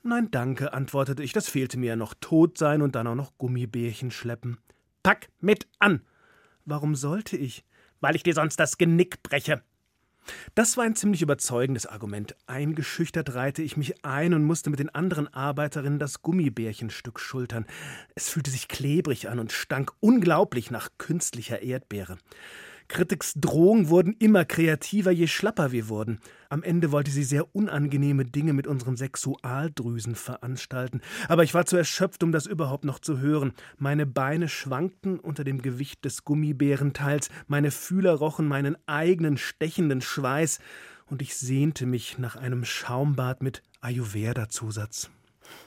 Nein, 0.05 0.31
danke, 0.31 0.73
antwortete 0.73 1.25
ich, 1.25 1.33
das 1.33 1.49
fehlte 1.49 1.81
mir 1.81 1.87
ja 1.87 1.97
noch 1.97 2.15
tot 2.21 2.57
sein 2.57 2.81
und 2.81 2.95
dann 2.95 3.09
auch 3.09 3.17
noch 3.17 3.37
Gummibärchen 3.37 4.13
schleppen. 4.13 4.59
Pack 5.03 5.31
mit 5.41 5.67
an! 5.81 6.03
Warum 6.65 6.95
sollte 6.95 7.37
ich? 7.37 7.65
Weil 7.99 8.15
ich 8.15 8.23
dir 8.23 8.35
sonst 8.35 8.61
das 8.61 8.79
Genick 8.79 9.25
breche. 9.25 9.65
Das 10.55 10.77
war 10.77 10.85
ein 10.85 10.97
ziemlich 10.97 11.23
überzeugendes 11.23 11.87
Argument. 11.87 12.37
Eingeschüchtert 12.47 13.35
reihte 13.35 13.63
ich 13.63 13.77
mich 13.77 14.05
ein 14.05 14.35
und 14.35 14.45
musste 14.45 14.71
mit 14.71 14.79
den 14.79 14.89
anderen 14.95 15.33
Arbeiterinnen 15.33 15.99
das 15.99 16.23
Gummibärchenstück 16.23 17.21
schultern. 17.21 17.67
Es 18.15 18.29
fühlte 18.29 18.51
sich 18.51 18.69
klebrig 18.69 19.29
an 19.29 19.39
und 19.39 19.53
stank 19.53 19.93
unglaublich 20.01 20.71
nach 20.71 20.91
künstlicher 20.99 21.63
Erdbeere. 21.63 22.19
Kritiks 22.95 23.35
Drohungen 23.35 23.89
wurden 23.89 24.15
immer 24.21 24.45
kreativer, 24.45 25.11
je 25.11 25.27
schlapper 25.27 25.73
wir 25.73 25.89
wurden. 25.89 26.21
Am 26.49 26.63
Ende 26.63 26.93
wollte 26.93 27.11
sie 27.11 27.25
sehr 27.25 27.53
unangenehme 27.53 28.25
Dinge 28.25 28.53
mit 28.53 28.69
unseren 28.69 28.97
Sexualdrüsen 28.97 30.15
veranstalten. 30.15 31.01
Aber 31.27 31.43
ich 31.43 31.55
war 31.55 31.67
zu 31.67 31.77
erschöpft, 31.77 32.23
um 32.23 32.31
das 32.31 32.47
überhaupt 32.47 32.85
noch 32.85 33.01
zu 33.01 33.19
hören. 33.19 33.53
Meine 33.79 34.07
Beine 34.07 34.49
schwankten 34.49 35.19
unter 35.19 35.43
dem 35.43 35.61
Gewicht 35.61 36.05
des 36.05 36.25
Gummibärenteils, 36.25 37.31
meine 37.49 37.73
Fühler 37.73 38.13
rochen 38.13 38.47
meinen 38.47 38.77
eigenen 38.87 39.39
stechenden 39.39 40.01
Schweiß, 40.01 40.61
und 41.07 41.21
ich 41.21 41.37
sehnte 41.37 41.87
mich 41.87 42.19
nach 42.19 42.37
einem 42.37 42.65
Schaumbad 42.65 43.43
mit 43.43 43.63
Ayurveda-Zusatz. 43.81 45.11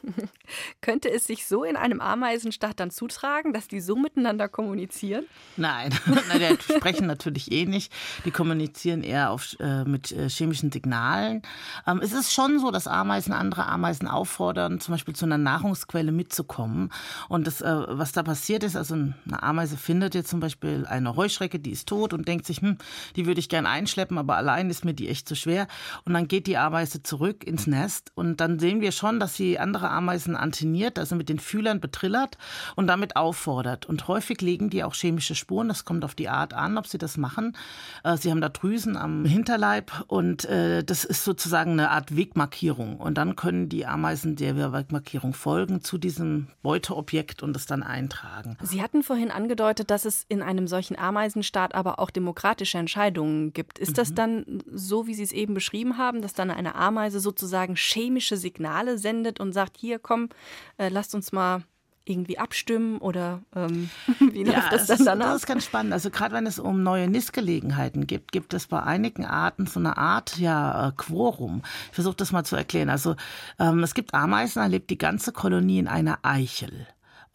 Könnte 0.82 1.10
es 1.12 1.26
sich 1.26 1.46
so 1.46 1.64
in 1.64 1.76
einem 1.76 2.02
Ameisenstaat 2.02 2.80
dann 2.80 2.92
zutragen, 2.92 3.54
dass 3.54 3.68
die 3.68 3.80
so 3.80 3.96
miteinander 3.96 4.48
kommunizieren? 4.48 5.26
Nein, 5.56 5.94
Nein 6.30 6.58
die 6.68 6.74
sprechen 6.74 7.08
natürlich 7.08 7.52
eh 7.52 7.66
nicht. 7.66 7.92
Die 8.26 8.32
kommunizieren 8.32 9.04
eher 9.04 9.32
auf, 9.32 9.56
äh, 9.60 9.84
mit 9.84 10.12
äh, 10.12 10.30
chemischen 10.30 10.72
Signalen. 10.72 11.42
Ähm, 11.86 12.00
es 12.02 12.14
ist 12.14 12.34
schon 12.34 12.60
so, 12.60 12.72
dass 12.72 12.88
Ameisen 12.88 13.34
andere 13.34 13.66
Ameisen 13.66 14.08
auffordern, 14.08 14.80
zum 14.80 14.94
Beispiel 14.94 15.16
zu 15.16 15.26
einer 15.26 15.38
Nahrungsquelle 15.38 16.12
mitzukommen. 16.12 16.92
Und 17.30 17.48
das, 17.48 17.62
äh, 17.62 17.76
was 17.88 18.12
da 18.12 18.24
passiert 18.24 18.64
ist, 18.64 18.76
also 18.76 18.96
eine 18.96 19.44
Ameise 19.44 19.78
findet 19.78 20.16
jetzt 20.16 20.30
zum 20.30 20.40
Beispiel 20.40 20.86
eine 20.88 21.16
Heuschrecke, 21.16 21.60
die 21.60 21.72
ist 21.72 21.88
tot 21.88 22.14
und 22.14 22.28
denkt 22.28 22.46
sich, 22.46 22.62
hm, 22.62 22.78
die 23.16 23.26
würde 23.26 23.40
ich 23.40 23.50
gern 23.50 23.66
einschleppen, 23.66 24.18
aber 24.18 24.38
allein 24.38 24.70
ist 24.70 24.86
mir 24.86 24.94
die 24.94 25.10
echt 25.10 25.28
zu 25.28 25.36
schwer. 25.36 25.68
Und 26.06 26.14
dann 26.14 26.28
geht 26.28 26.48
die 26.48 26.58
Ameise 26.58 27.04
zurück 27.04 27.44
ins 27.44 27.68
Nest 27.68 28.12
und 28.16 28.40
dann 28.40 28.60
sehen 28.60 28.82
wir 28.82 28.92
schon, 28.92 29.20
dass 29.20 29.36
sie 29.36 29.60
andere 29.68 29.90
Ameisen 29.90 30.38
anteniert, 30.38 30.98
also 30.98 31.16
mit 31.16 31.28
den 31.28 31.40
Fühlern 31.40 31.82
betrillert 31.82 32.38
und 32.76 32.88
damit 32.88 33.18
auffordert. 33.18 33.86
Und 33.86 34.08
häufig 34.08 34.40
legen 34.42 34.70
die 34.70 34.84
auch 34.86 34.94
chemische 34.94 35.36
Spuren. 35.36 35.68
Das 35.68 35.84
kommt 35.84 36.06
auf 36.06 36.16
die 36.16 36.30
Art 36.30 36.54
an, 36.54 36.78
ob 36.78 36.88
sie 36.88 36.98
das 36.98 37.18
machen. 37.18 37.58
Äh, 38.06 38.16
sie 38.16 38.32
haben 38.32 38.40
da 38.40 38.48
Drüsen 38.48 38.96
am 38.96 39.26
Hinterleib 39.26 39.92
und 40.08 40.46
äh, 40.46 40.86
das 40.86 41.04
ist 41.04 41.26
sozusagen 41.26 41.72
eine 41.72 41.92
Art 41.92 42.16
Wegmarkierung. 42.16 42.98
Und 42.98 43.18
dann 43.18 43.36
können 43.36 43.68
die 43.68 43.86
Ameisen 43.86 44.38
der 44.38 44.72
Wegmarkierung 44.72 45.34
folgen 45.34 45.82
zu 45.82 45.98
diesem 45.98 46.48
Beuteobjekt 46.64 47.44
und 47.44 47.56
es 47.56 47.66
dann 47.66 47.84
eintragen. 47.84 48.58
Sie 48.64 48.82
hatten 48.82 49.04
vorhin 49.04 49.32
angedeutet, 49.32 49.92
dass 49.92 50.06
es 50.06 50.26
in 50.30 50.42
einem 50.42 50.68
solchen 50.68 50.98
Ameisenstaat 50.98 51.76
aber 51.76 52.00
auch 52.00 52.10
demokratische 52.10 52.78
Entscheidungen 52.78 53.52
gibt. 53.52 53.80
Ist 53.80 53.92
mhm. 53.92 53.96
das 53.96 54.14
dann 54.14 54.64
so, 54.72 55.08
wie 55.08 55.14
Sie 55.14 55.24
es 55.24 55.34
eben 55.34 55.54
beschrieben 55.54 55.98
haben, 55.98 56.22
dass 56.22 56.34
dann 56.34 56.52
eine 56.52 56.76
Ameise 56.76 57.20
sozusagen 57.20 57.76
chemische 57.76 58.38
Signale 58.38 58.98
sendet 58.98 59.40
und 59.40 59.52
sagt, 59.58 59.78
hier 59.78 60.00
komm, 60.00 60.30
äh, 60.78 60.90
lasst 60.90 61.16
uns 61.16 61.32
mal 61.32 61.64
irgendwie 62.08 62.40
abstimmen 62.40 63.00
oder 63.00 63.42
ähm, 63.56 63.90
wie 64.32 64.44
läuft 64.44 64.58
ja, 64.58 64.70
das 64.70 64.88
dann 64.88 65.06
danach? 65.06 65.28
Das 65.28 65.38
ist 65.38 65.48
ganz 65.48 65.66
spannend. 65.66 65.94
Also 65.94 66.10
gerade 66.10 66.34
wenn 66.34 66.48
es 66.48 66.60
um 66.60 66.84
neue 66.84 67.08
Nistgelegenheiten 67.08 68.08
gibt, 68.08 68.32
gibt 68.32 68.54
es 68.54 68.68
bei 68.68 68.82
einigen 68.82 69.26
Arten 69.26 69.68
so 69.68 69.80
eine 69.80 69.98
Art 69.98 70.38
ja 70.38 70.88
äh, 70.88 70.92
Quorum. 70.96 71.62
Ich 71.90 71.96
versuche 71.96 72.16
das 72.16 72.32
mal 72.32 72.44
zu 72.44 72.56
erklären. 72.56 72.90
Also 72.90 73.16
ähm, 73.60 73.84
es 73.84 73.94
gibt 73.94 74.14
Ameisen, 74.14 74.62
da 74.62 74.68
lebt 74.68 74.90
die 74.90 74.98
ganze 74.98 75.32
Kolonie 75.32 75.80
in 75.80 75.88
einer 75.88 76.20
Eichel. 76.24 76.88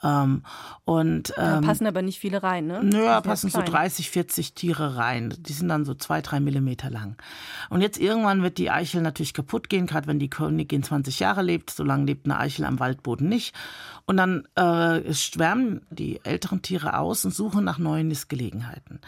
Ähm, 0.03 0.43
und, 0.85 1.33
ähm, 1.37 1.45
da 1.45 1.61
passen 1.61 1.87
aber 1.87 2.03
nicht 2.03 2.19
viele 2.19 2.43
rein, 2.43 2.67
ne? 2.67 2.83
Naja, 2.83 3.21
passen 3.21 3.51
so 3.51 3.63
30, 3.63 4.11
40 4.11 4.55
Tiere 4.55 4.97
rein. 4.97 5.35
Die 5.39 5.53
sind 5.53 5.69
dann 5.69 5.85
so 5.85 5.95
zwei, 5.95 6.21
drei 6.21 6.41
Millimeter 6.41 6.91
lang. 6.91 7.17
Und 7.71 7.83
jetzt 7.83 7.99
irgendwann 7.99 8.43
wird 8.43 8.59
die 8.59 8.71
Eichel 8.71 9.01
natürlich 9.03 9.35
kaputt 9.35 9.69
gehen, 9.69 9.87
gerade 9.87 10.09
wenn 10.09 10.19
die 10.19 10.31
Königin 10.31 10.83
20 10.83 11.21
Jahre 11.21 11.43
lebt. 11.43 11.71
So 11.71 11.85
lange 11.85 12.07
lebt 12.07 12.27
eine 12.27 12.39
Eichel 12.39 12.65
am 12.65 12.81
Waldboden 12.81 13.29
nicht. 13.29 13.55
Und 14.05 14.17
dann 14.17 14.49
äh, 14.57 15.15
schwärmen 15.15 15.83
die 15.91 16.21
älteren 16.25 16.63
Tiere 16.63 16.99
aus 16.99 17.25
und 17.25 17.33
suchen 17.33 17.65
nach 17.65 17.79
neuen 17.79 18.09
Nistgelegenheiten. 18.09 19.01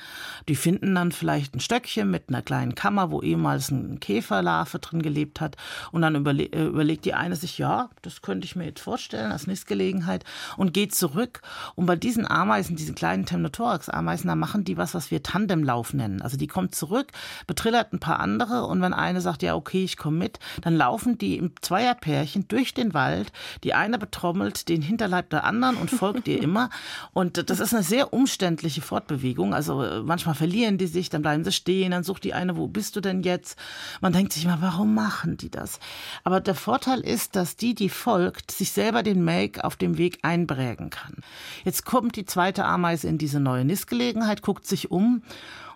Die 0.48 0.54
finden 0.54 0.94
dann 0.94 1.10
vielleicht 1.10 1.54
ein 1.54 1.60
Stöckchen 1.60 2.10
mit 2.10 2.28
einer 2.28 2.42
kleinen 2.42 2.76
Kammer, 2.76 3.10
wo 3.10 3.20
ehemals 3.20 3.70
ein 3.70 3.98
Käferlarve 3.98 4.78
drin 4.78 5.02
gelebt 5.02 5.40
hat. 5.40 5.56
Und 5.90 6.02
dann 6.02 6.14
überle 6.14 6.44
äh, 6.44 6.66
überlegt 6.66 7.04
die 7.04 7.14
eine 7.14 7.34
sich, 7.34 7.58
ja, 7.58 7.90
das 8.02 8.22
könnte 8.22 8.44
ich 8.44 8.54
mir 8.54 8.66
jetzt 8.66 8.80
vorstellen 8.80 9.32
als 9.32 9.48
Nistgelegenheit 9.48 10.24
und 10.56 10.72
geht 10.72 10.83
zurück. 10.88 11.40
Und 11.74 11.86
bei 11.86 11.96
diesen 11.96 12.30
Ameisen, 12.30 12.76
diesen 12.76 12.94
kleinen 12.94 13.26
Temnothorax-Ameisen, 13.26 14.28
da 14.28 14.34
machen 14.34 14.64
die 14.64 14.76
was, 14.76 14.94
was 14.94 15.10
wir 15.10 15.22
Tandemlauf 15.22 15.94
nennen. 15.94 16.22
Also 16.22 16.36
die 16.36 16.46
kommt 16.46 16.74
zurück, 16.74 17.12
betrillert 17.46 17.92
ein 17.92 18.00
paar 18.00 18.20
andere 18.20 18.66
und 18.66 18.80
wenn 18.80 18.92
eine 18.92 19.20
sagt, 19.20 19.42
ja, 19.42 19.54
okay, 19.54 19.84
ich 19.84 19.96
komme 19.96 20.18
mit, 20.18 20.38
dann 20.62 20.76
laufen 20.76 21.18
die 21.18 21.36
im 21.36 21.52
Zweierpärchen 21.60 22.48
durch 22.48 22.74
den 22.74 22.94
Wald. 22.94 23.32
Die 23.62 23.74
eine 23.74 23.98
betrommelt 23.98 24.68
den 24.68 24.82
Hinterleib 24.82 25.30
der 25.30 25.44
anderen 25.44 25.76
und 25.76 25.90
folgt 25.90 26.28
ihr 26.28 26.42
immer. 26.42 26.70
Und 27.12 27.50
das 27.50 27.60
ist 27.60 27.74
eine 27.74 27.82
sehr 27.82 28.12
umständliche 28.12 28.80
Fortbewegung. 28.80 29.54
Also 29.54 29.82
äh, 29.82 30.02
manchmal 30.02 30.34
verlieren 30.34 30.78
die 30.78 30.86
sich, 30.86 31.10
dann 31.10 31.22
bleiben 31.22 31.44
sie 31.44 31.52
stehen, 31.52 31.92
dann 31.92 32.02
sucht 32.02 32.24
die 32.24 32.34
eine, 32.34 32.56
wo 32.56 32.66
bist 32.66 32.96
du 32.96 33.00
denn 33.00 33.22
jetzt? 33.22 33.58
Man 34.00 34.12
denkt 34.12 34.32
sich 34.32 34.44
immer, 34.44 34.60
warum 34.60 34.94
machen 34.94 35.36
die 35.36 35.50
das? 35.50 35.78
Aber 36.24 36.40
der 36.40 36.54
Vorteil 36.54 37.00
ist, 37.00 37.36
dass 37.36 37.56
die, 37.56 37.74
die 37.74 37.88
folgt, 37.88 38.50
sich 38.50 38.72
selber 38.72 39.02
den 39.02 39.24
Make 39.24 39.64
auf 39.64 39.76
dem 39.76 39.98
Weg 39.98 40.18
einprägen 40.22 40.73
kann. 40.90 41.16
Jetzt 41.64 41.84
kommt 41.84 42.16
die 42.16 42.24
zweite 42.24 42.64
Ameise 42.64 43.08
in 43.08 43.18
diese 43.18 43.40
neue 43.40 43.64
Nistgelegenheit, 43.64 44.42
guckt 44.42 44.66
sich 44.66 44.90
um 44.90 45.22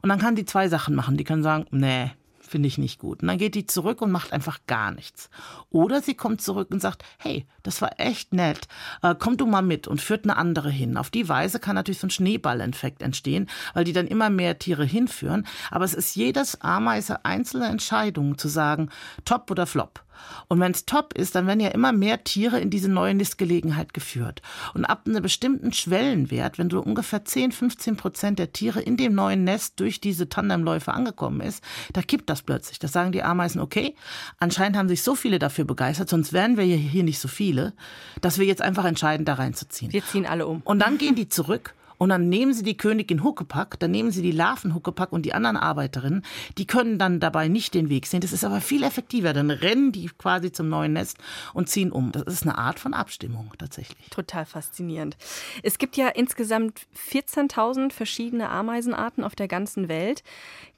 und 0.03 0.09
dann 0.09 0.19
kann 0.19 0.37
die 0.37 0.45
zwei 0.45 0.69
Sachen 0.69 0.95
machen. 0.95 1.17
Die 1.17 1.25
kann 1.25 1.43
sagen, 1.43 1.67
nee, 1.71 2.11
finde 2.49 2.67
ich 2.67 2.79
nicht 2.79 2.99
gut. 2.99 3.23
Und 3.23 3.29
dann 3.29 3.39
geht 3.39 3.55
die 3.55 3.67
zurück 3.67 4.03
und 4.03 4.11
macht 4.11 4.33
einfach 4.33 4.61
gar 4.67 4.91
nichts. 4.91 5.31
Oder 5.71 6.03
sie 6.03 6.15
kommt 6.15 6.43
zurück 6.43 6.69
und 6.71 6.81
sagt, 6.81 7.05
hey, 7.19 7.47
das 7.63 7.81
war 7.83 8.01
echt 8.01 8.33
nett, 8.33 8.67
äh, 9.03 9.15
komm 9.17 9.37
du 9.37 9.47
mal 9.47 9.63
mit 9.63 9.87
und 9.87 10.01
führt 10.01 10.25
eine 10.25 10.37
andere 10.37 10.71
hin. 10.71 10.97
Auf 10.97 11.11
die 11.11 11.29
Weise 11.29 11.61
kann 11.61 11.77
natürlich 11.77 12.01
so 12.01 12.07
ein 12.07 12.11
Schneeballeffekt 12.11 13.03
entstehen, 13.03 13.49
weil 13.75 13.85
die 13.85 13.93
dann 13.93 14.07
immer 14.07 14.31
mehr 14.31 14.59
Tiere 14.59 14.85
hinführen. 14.85 15.47
Aber 15.71 15.85
es 15.85 15.95
ist 15.95 16.17
jedes 16.17 16.61
Ameise 16.61 17.25
einzelne 17.25 17.67
Entscheidung 17.67 18.39
zu 18.39 18.49
sagen, 18.49 18.89
top 19.25 19.51
oder 19.51 19.67
flop. 19.67 20.03
Und 20.49 20.61
wenn 20.61 20.73
es 20.73 20.87
top 20.87 21.15
ist, 21.15 21.35
dann 21.35 21.47
werden 21.47 21.61
ja 21.61 21.69
immer 21.69 21.93
mehr 21.93 22.25
Tiere 22.25 22.61
in 22.61 22.71
diese 22.71 22.89
neue 22.89 23.15
Nistgelegenheit 23.15 23.95
geführt. 23.95 24.43
Und 24.75 24.85
ab 24.85 25.03
einem 25.07 25.23
bestimmten 25.23 25.73
Schwellenwert, 25.73 26.59
wenn 26.59 26.69
du 26.69 26.81
ungefähr 26.81 27.25
10, 27.25 27.53
15 27.53 27.97
Prozent 27.97 28.39
der 28.39 28.53
Tiere 28.53 28.81
in 28.81 28.97
dem 28.97 29.15
neuen 29.15 29.45
Nest 29.45 29.81
durch 29.81 30.01
diese 30.01 30.29
Tandemläufe 30.29 30.93
angekommen 30.93 31.41
ist, 31.41 31.63
da 31.93 32.03
kippt 32.03 32.29
das 32.31 32.43
plötzlich. 32.43 32.79
Da 32.79 32.89
sagen 32.89 33.13
die 33.13 33.23
Ameisen, 33.23 33.61
okay, 33.61 33.95
anscheinend 34.39 34.77
haben 34.77 34.89
sich 34.89 35.03
so 35.03 35.15
viele 35.15 35.39
dafür 35.39 35.65
begeistert, 35.65 36.09
sonst 36.09 36.33
wären 36.33 36.57
wir 36.57 36.65
hier 36.65 37.05
nicht 37.05 37.19
so 37.19 37.29
viele, 37.29 37.73
dass 38.21 38.39
wir 38.39 38.47
jetzt 38.47 38.63
einfach 38.63 38.85
entscheiden, 38.85 39.25
da 39.25 39.35
reinzuziehen. 39.35 39.93
Wir 39.93 40.05
ziehen 40.05 40.27
alle 40.27 40.47
um. 40.47 40.63
Und 40.65 40.81
dann 40.81 40.99
gehen 40.99 41.15
die 41.15 41.29
zurück 41.29 41.75
und 41.99 42.09
dann 42.09 42.29
nehmen 42.29 42.55
sie 42.55 42.63
die 42.63 42.77
Königin 42.77 43.23
Huckepack, 43.23 43.79
dann 43.81 43.91
nehmen 43.91 44.11
sie 44.11 44.23
die 44.23 44.33
Larven 44.33 44.75
Huckepack 44.75 45.13
und 45.13 45.23
die 45.27 45.35
anderen 45.35 45.57
Arbeiterinnen. 45.57 46.25
Die 46.57 46.67
können 46.67 46.99
dann 46.99 47.21
dabei 47.21 47.49
nicht 47.49 47.75
den 47.75 47.89
Weg 47.89 48.07
sehen. 48.07 48.21
Das 48.21 48.33
ist 48.33 48.45
aber 48.45 48.61
viel 48.61 48.83
effektiver. 48.83 49.33
Dann 49.33 49.51
rennen 49.51 49.93
die 49.93 50.09
quasi 50.17 50.53
zum 50.53 50.69
neuen 50.69 50.93
Nest 50.93 51.19
und 51.55 51.69
ziehen 51.69 51.93
um. 51.93 52.13
Das 52.13 52.23
ist 52.23 52.45
eine 52.45 52.57
Art 52.57 52.79
von 52.79 52.95
Abstimmung 52.95 53.53
tatsächlich. 53.59 54.09
Total 54.11 54.47
faszinierend. 54.47 55.17
Es 55.63 55.79
gibt 55.79 55.97
ja 55.97 56.09
insgesamt 56.09 56.87
14.000 57.11 57.93
verschiedene 57.93 58.49
Ameisenarten 58.49 59.25
auf 59.25 59.35
der 59.35 59.49
ganzen 59.49 59.89
Welt. 59.89 60.23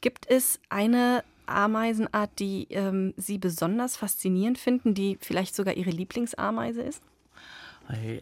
Gibt 0.01 0.29
es 0.29 0.59
eine 0.71 1.23
Ameisenart, 1.47 2.31
die 2.39 2.69
ähm, 2.71 3.13
Sie 3.17 3.39
besonders 3.39 3.97
faszinierend 3.97 4.59
finden, 4.59 4.95
die 4.95 5.19
vielleicht 5.21 5.55
sogar 5.55 5.75
Ihre 5.75 5.91
Lieblingsameise 5.91 6.83
ist? 6.83 7.03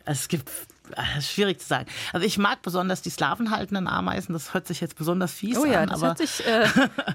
Es 0.07 0.29
gibt 0.29 0.51
schwierig 1.21 1.61
zu 1.61 1.67
sagen. 1.67 1.87
Also 2.13 2.27
ich 2.27 2.39
mag 2.39 2.63
besonders 2.63 3.03
die 3.03 3.11
slavenhaltenden 3.11 3.87
Ameisen. 3.87 4.33
Das 4.33 4.55
hört 4.55 4.67
sich 4.67 4.81
jetzt 4.81 4.97
besonders 4.97 5.33
fies 5.33 5.59
oh 5.59 5.65
ja, 5.65 5.83
an. 5.83 5.89
Das 5.89 6.03
hört 6.03 6.19
sich, 6.19 6.47
äh, 6.47 6.67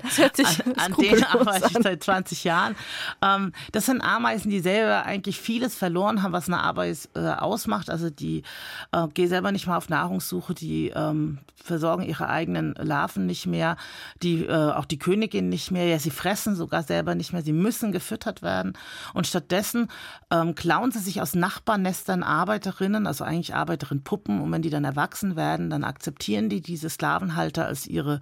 das 0.03 0.17
hört 0.17 0.35
sich 0.35 0.65
an, 0.65 0.73
an 0.77 0.93
denen 0.93 1.23
arbeite 1.23 1.67
ich 1.69 1.83
seit 1.83 2.03
20 2.03 2.43
Jahren. 2.43 2.75
Ähm, 3.21 3.53
das 3.71 3.85
sind 3.85 4.01
Ameisen, 4.01 4.49
die 4.49 4.59
selber 4.59 5.05
eigentlich 5.05 5.39
vieles 5.39 5.75
verloren 5.75 6.23
haben, 6.23 6.33
was 6.33 6.47
eine 6.47 6.61
Ameise 6.61 7.09
äh, 7.15 7.19
ausmacht. 7.19 7.89
Also 7.89 8.09
die 8.09 8.43
äh, 8.91 9.07
gehen 9.09 9.29
selber 9.29 9.51
nicht 9.51 9.67
mal 9.67 9.77
auf 9.77 9.89
Nahrungssuche, 9.89 10.53
die 10.53 10.89
ähm, 10.89 11.39
versorgen 11.63 12.03
ihre 12.03 12.27
eigenen 12.29 12.73
Larven 12.75 13.25
nicht 13.25 13.45
mehr, 13.45 13.77
die 14.21 14.45
äh, 14.45 14.71
auch 14.71 14.85
die 14.85 14.99
Königin 14.99 15.49
nicht 15.49 15.71
mehr. 15.71 15.87
Ja, 15.87 15.97
sie 15.97 16.11
fressen 16.11 16.55
sogar 16.55 16.83
selber 16.83 17.15
nicht 17.15 17.31
mehr. 17.31 17.41
Sie 17.41 17.53
müssen 17.53 17.91
gefüttert 17.91 18.41
werden. 18.41 18.73
Und 19.13 19.27
stattdessen 19.27 19.87
ähm, 20.29 20.55
klauen 20.55 20.91
sie 20.91 20.99
sich 20.99 21.21
aus 21.21 21.35
Nachbarnestern 21.35 22.23
Arbeiterinnen, 22.23 23.07
also 23.07 23.23
eigentlich 23.23 23.55
Arbeiterinnen 23.55 23.62
Puppen 24.03 24.41
und 24.41 24.51
wenn 24.51 24.61
die 24.61 24.69
dann 24.69 24.85
erwachsen 24.85 25.35
werden, 25.35 25.69
dann 25.69 25.83
akzeptieren 25.83 26.49
die 26.49 26.61
diese 26.61 26.89
Sklavenhalter 26.89 27.65
als 27.65 27.87
ihre 27.87 28.19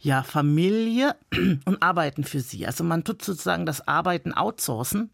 ja, 0.00 0.22
Familie 0.22 1.14
und 1.64 1.82
arbeiten 1.82 2.24
für 2.24 2.40
sie. 2.40 2.66
Also 2.66 2.84
man 2.84 3.04
tut 3.04 3.22
sozusagen 3.22 3.66
das 3.66 3.86
Arbeiten 3.86 4.32
outsourcen. 4.32 5.10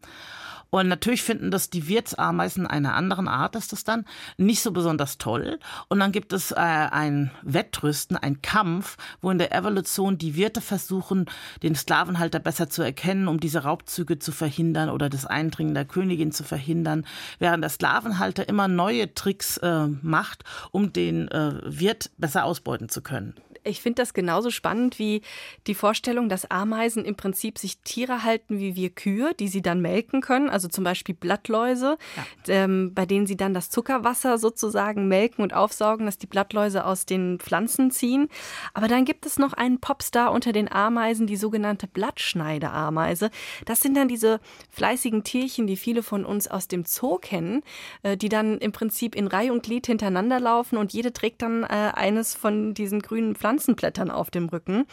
Und 0.70 0.88
natürlich 0.88 1.22
finden 1.22 1.50
das 1.50 1.70
die 1.70 1.88
Wirtsameisen 1.88 2.66
einer 2.66 2.94
anderen 2.94 3.28
Art, 3.28 3.56
ist 3.56 3.72
das 3.72 3.84
dann 3.84 4.04
nicht 4.36 4.62
so 4.62 4.70
besonders 4.70 5.18
toll. 5.18 5.58
Und 5.88 6.00
dann 6.00 6.12
gibt 6.12 6.32
es 6.32 6.52
äh, 6.52 6.56
ein 6.56 7.30
Wettrüsten, 7.42 8.16
ein 8.16 8.42
Kampf, 8.42 8.96
wo 9.20 9.30
in 9.30 9.38
der 9.38 9.54
Evolution 9.54 10.18
die 10.18 10.36
Wirte 10.36 10.60
versuchen, 10.60 11.26
den 11.62 11.74
Sklavenhalter 11.74 12.38
besser 12.38 12.68
zu 12.68 12.82
erkennen, 12.82 13.28
um 13.28 13.40
diese 13.40 13.64
Raubzüge 13.64 14.18
zu 14.18 14.32
verhindern 14.32 14.90
oder 14.90 15.08
das 15.08 15.24
Eindringen 15.24 15.74
der 15.74 15.84
Königin 15.84 16.32
zu 16.32 16.44
verhindern, 16.44 17.06
während 17.38 17.62
der 17.62 17.70
Sklavenhalter 17.70 18.48
immer 18.48 18.68
neue 18.68 19.14
Tricks 19.14 19.56
äh, 19.58 19.86
macht, 20.02 20.44
um 20.70 20.92
den 20.92 21.28
äh, 21.28 21.60
Wirt 21.64 22.10
besser 22.18 22.44
ausbeuten 22.44 22.88
zu 22.88 23.02
können 23.02 23.34
Ich 23.68 23.80
finde 23.80 24.02
das 24.02 24.14
genauso 24.14 24.50
spannend 24.50 24.98
wie 24.98 25.22
die 25.66 25.74
Vorstellung, 25.74 26.28
dass 26.28 26.50
Ameisen 26.50 27.04
im 27.04 27.14
Prinzip 27.14 27.58
sich 27.58 27.78
Tiere 27.80 28.24
halten 28.24 28.58
wie 28.58 28.74
wir 28.74 28.90
Kühe, 28.90 29.34
die 29.38 29.48
sie 29.48 29.62
dann 29.62 29.80
melken 29.80 30.20
können, 30.20 30.48
also 30.48 30.68
zum 30.68 30.84
Beispiel 30.84 31.14
Blattläuse, 31.14 31.98
ja. 32.16 32.54
ähm, 32.54 32.92
bei 32.94 33.06
denen 33.06 33.26
sie 33.26 33.36
dann 33.36 33.54
das 33.54 33.70
Zuckerwasser 33.70 34.38
sozusagen 34.38 35.08
melken 35.08 35.42
und 35.42 35.54
aufsaugen, 35.54 36.06
dass 36.06 36.18
die 36.18 36.26
Blattläuse 36.26 36.84
aus 36.84 37.06
den 37.06 37.38
Pflanzen 37.38 37.90
ziehen. 37.90 38.28
Aber 38.74 38.88
dann 38.88 39.04
gibt 39.04 39.26
es 39.26 39.38
noch 39.38 39.52
einen 39.52 39.80
Popstar 39.80 40.32
unter 40.32 40.52
den 40.52 40.70
Ameisen, 40.70 41.26
die 41.26 41.36
sogenannte 41.36 41.86
Blattschneideameise. 41.86 43.30
Das 43.66 43.80
sind 43.80 43.96
dann 43.96 44.08
diese 44.08 44.40
fleißigen 44.70 45.24
Tierchen, 45.24 45.66
die 45.66 45.76
viele 45.76 46.02
von 46.02 46.24
uns 46.24 46.48
aus 46.48 46.68
dem 46.68 46.84
Zoo 46.84 47.18
kennen, 47.18 47.62
äh, 48.02 48.16
die 48.16 48.28
dann 48.28 48.58
im 48.58 48.72
Prinzip 48.72 49.14
in 49.14 49.26
Reihe 49.26 49.52
und 49.52 49.62
Glied 49.62 49.86
hintereinander 49.86 50.40
laufen 50.40 50.78
und 50.78 50.92
jede 50.92 51.12
trägt 51.12 51.42
dann 51.42 51.64
äh, 51.64 51.66
eines 51.66 52.34
von 52.34 52.74
diesen 52.74 53.02
grünen 53.02 53.34
Pflanzenblättern 53.58 54.10
auf 54.10 54.30
dem 54.30 54.48
Rücken. 54.48 54.86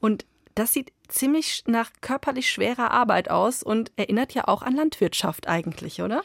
Und 0.00 0.26
das 0.54 0.72
sieht 0.72 0.92
ziemlich 1.08 1.62
nach 1.66 1.90
körperlich 2.00 2.50
schwerer 2.50 2.90
Arbeit 2.90 3.30
aus 3.30 3.62
und 3.62 3.92
erinnert 3.96 4.34
ja 4.34 4.48
auch 4.48 4.62
an 4.62 4.74
Landwirtschaft 4.74 5.46
eigentlich, 5.46 6.02
oder? 6.02 6.22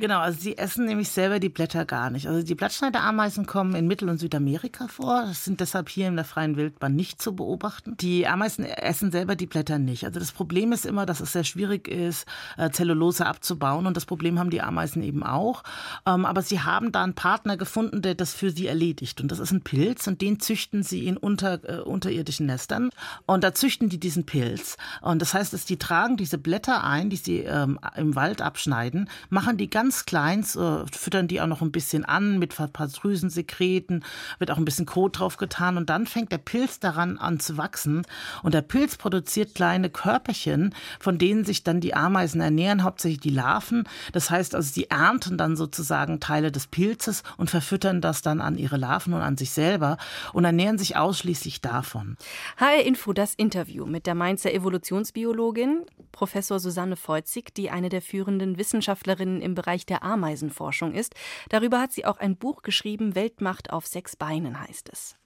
Genau, 0.00 0.18
also 0.18 0.40
sie 0.40 0.58
essen 0.58 0.86
nämlich 0.86 1.08
selber 1.08 1.38
die 1.38 1.48
Blätter 1.48 1.84
gar 1.84 2.10
nicht. 2.10 2.26
Also 2.26 2.42
die 2.42 2.56
Blattschneiderameisen 2.56 3.46
kommen 3.46 3.76
in 3.76 3.86
Mittel- 3.86 4.08
und 4.08 4.18
Südamerika 4.18 4.88
vor. 4.88 5.22
Das 5.26 5.44
sind 5.44 5.60
deshalb 5.60 5.88
hier 5.88 6.08
in 6.08 6.16
der 6.16 6.24
freien 6.24 6.56
Wildbahn 6.56 6.96
nicht 6.96 7.22
zu 7.22 7.36
beobachten. 7.36 7.96
Die 7.98 8.26
Ameisen 8.26 8.64
essen 8.64 9.12
selber 9.12 9.36
die 9.36 9.46
Blätter 9.46 9.78
nicht. 9.78 10.04
Also 10.04 10.18
das 10.18 10.32
Problem 10.32 10.72
ist 10.72 10.84
immer, 10.84 11.06
dass 11.06 11.20
es 11.20 11.32
sehr 11.32 11.44
schwierig 11.44 11.86
ist, 11.86 12.26
äh, 12.56 12.70
Zellulose 12.70 13.24
abzubauen. 13.24 13.86
Und 13.86 13.96
das 13.96 14.04
Problem 14.04 14.40
haben 14.40 14.50
die 14.50 14.62
Ameisen 14.62 15.00
eben 15.04 15.22
auch. 15.22 15.62
Ähm, 16.06 16.24
aber 16.24 16.42
sie 16.42 16.60
haben 16.60 16.90
da 16.90 17.04
einen 17.04 17.14
Partner 17.14 17.56
gefunden, 17.56 18.02
der 18.02 18.16
das 18.16 18.34
für 18.34 18.50
sie 18.50 18.66
erledigt. 18.66 19.20
Und 19.20 19.30
das 19.30 19.38
ist 19.38 19.52
ein 19.52 19.62
Pilz 19.62 20.08
und 20.08 20.20
den 20.20 20.40
züchten 20.40 20.82
sie 20.82 21.06
in 21.06 21.16
unter, 21.16 21.60
äh, 21.68 21.80
unterirdischen 21.80 22.46
Nestern. 22.46 22.90
Und 23.26 23.44
da 23.44 23.54
züchten 23.54 23.90
die 23.90 24.00
diesen 24.00 24.26
Pilz. 24.26 24.76
Und 25.02 25.22
das 25.22 25.34
heißt, 25.34 25.52
dass 25.52 25.66
die 25.66 25.76
tragen 25.76 26.16
diese 26.16 26.38
Blätter 26.38 26.82
ein, 26.82 27.10
die 27.10 27.16
sie 27.16 27.38
ähm, 27.42 27.78
im 27.94 28.16
Wald 28.16 28.42
abschneiden, 28.42 29.08
machen 29.30 29.56
die 29.56 29.70
ganz 29.70 29.83
ganz 29.84 30.06
klein, 30.06 30.40
äh, 30.40 30.86
füttern 30.90 31.28
die 31.28 31.42
auch 31.42 31.46
noch 31.46 31.60
ein 31.60 31.70
bisschen 31.70 32.06
an 32.06 32.38
mit 32.38 32.58
ein 32.58 32.72
paar 32.72 32.88
Drüsensekreten, 32.88 34.02
wird 34.38 34.50
auch 34.50 34.56
ein 34.56 34.64
bisschen 34.64 34.86
Kot 34.86 35.18
drauf 35.18 35.36
getan 35.36 35.76
und 35.76 35.90
dann 35.90 36.06
fängt 36.06 36.32
der 36.32 36.38
Pilz 36.38 36.80
daran 36.80 37.18
an 37.18 37.38
zu 37.38 37.58
wachsen 37.58 38.06
und 38.42 38.54
der 38.54 38.62
Pilz 38.62 38.96
produziert 38.96 39.54
kleine 39.54 39.90
Körperchen, 39.90 40.74
von 40.98 41.18
denen 41.18 41.44
sich 41.44 41.64
dann 41.64 41.82
die 41.82 41.92
Ameisen 41.92 42.40
ernähren, 42.40 42.82
hauptsächlich 42.82 43.20
die 43.20 43.28
Larven. 43.28 43.84
Das 44.12 44.30
heißt 44.30 44.54
also, 44.54 44.72
sie 44.72 44.88
ernten 44.88 45.36
dann 45.36 45.54
sozusagen 45.54 46.18
Teile 46.18 46.50
des 46.50 46.66
Pilzes 46.66 47.22
und 47.36 47.50
verfüttern 47.50 48.00
das 48.00 48.22
dann 48.22 48.40
an 48.40 48.56
ihre 48.56 48.78
Larven 48.78 49.12
und 49.12 49.20
an 49.20 49.36
sich 49.36 49.50
selber 49.50 49.98
und 50.32 50.46
ernähren 50.46 50.78
sich 50.78 50.96
ausschließlich 50.96 51.60
davon. 51.60 52.16
HR 52.56 52.86
Info, 52.86 53.12
das 53.12 53.34
Interview 53.34 53.84
mit 53.84 54.06
der 54.06 54.14
Mainzer 54.14 54.50
Evolutionsbiologin 54.54 55.84
Professor 56.10 56.58
Susanne 56.58 56.96
Feuzig, 56.96 57.54
die 57.54 57.70
eine 57.70 57.90
der 57.90 58.00
führenden 58.00 58.56
Wissenschaftlerinnen 58.56 59.42
im 59.42 59.54
Bereich 59.54 59.73
Bereich 59.74 59.86
der 59.86 60.04
Ameisenforschung 60.04 60.94
ist. 60.94 61.14
Darüber 61.48 61.80
hat 61.80 61.92
sie 61.92 62.04
auch 62.04 62.18
ein 62.18 62.36
Buch 62.36 62.62
geschrieben, 62.62 63.16
Weltmacht 63.16 63.70
auf 63.70 63.88
sechs 63.88 64.14
Beinen 64.14 64.60
heißt 64.60 64.88
es. 64.92 65.16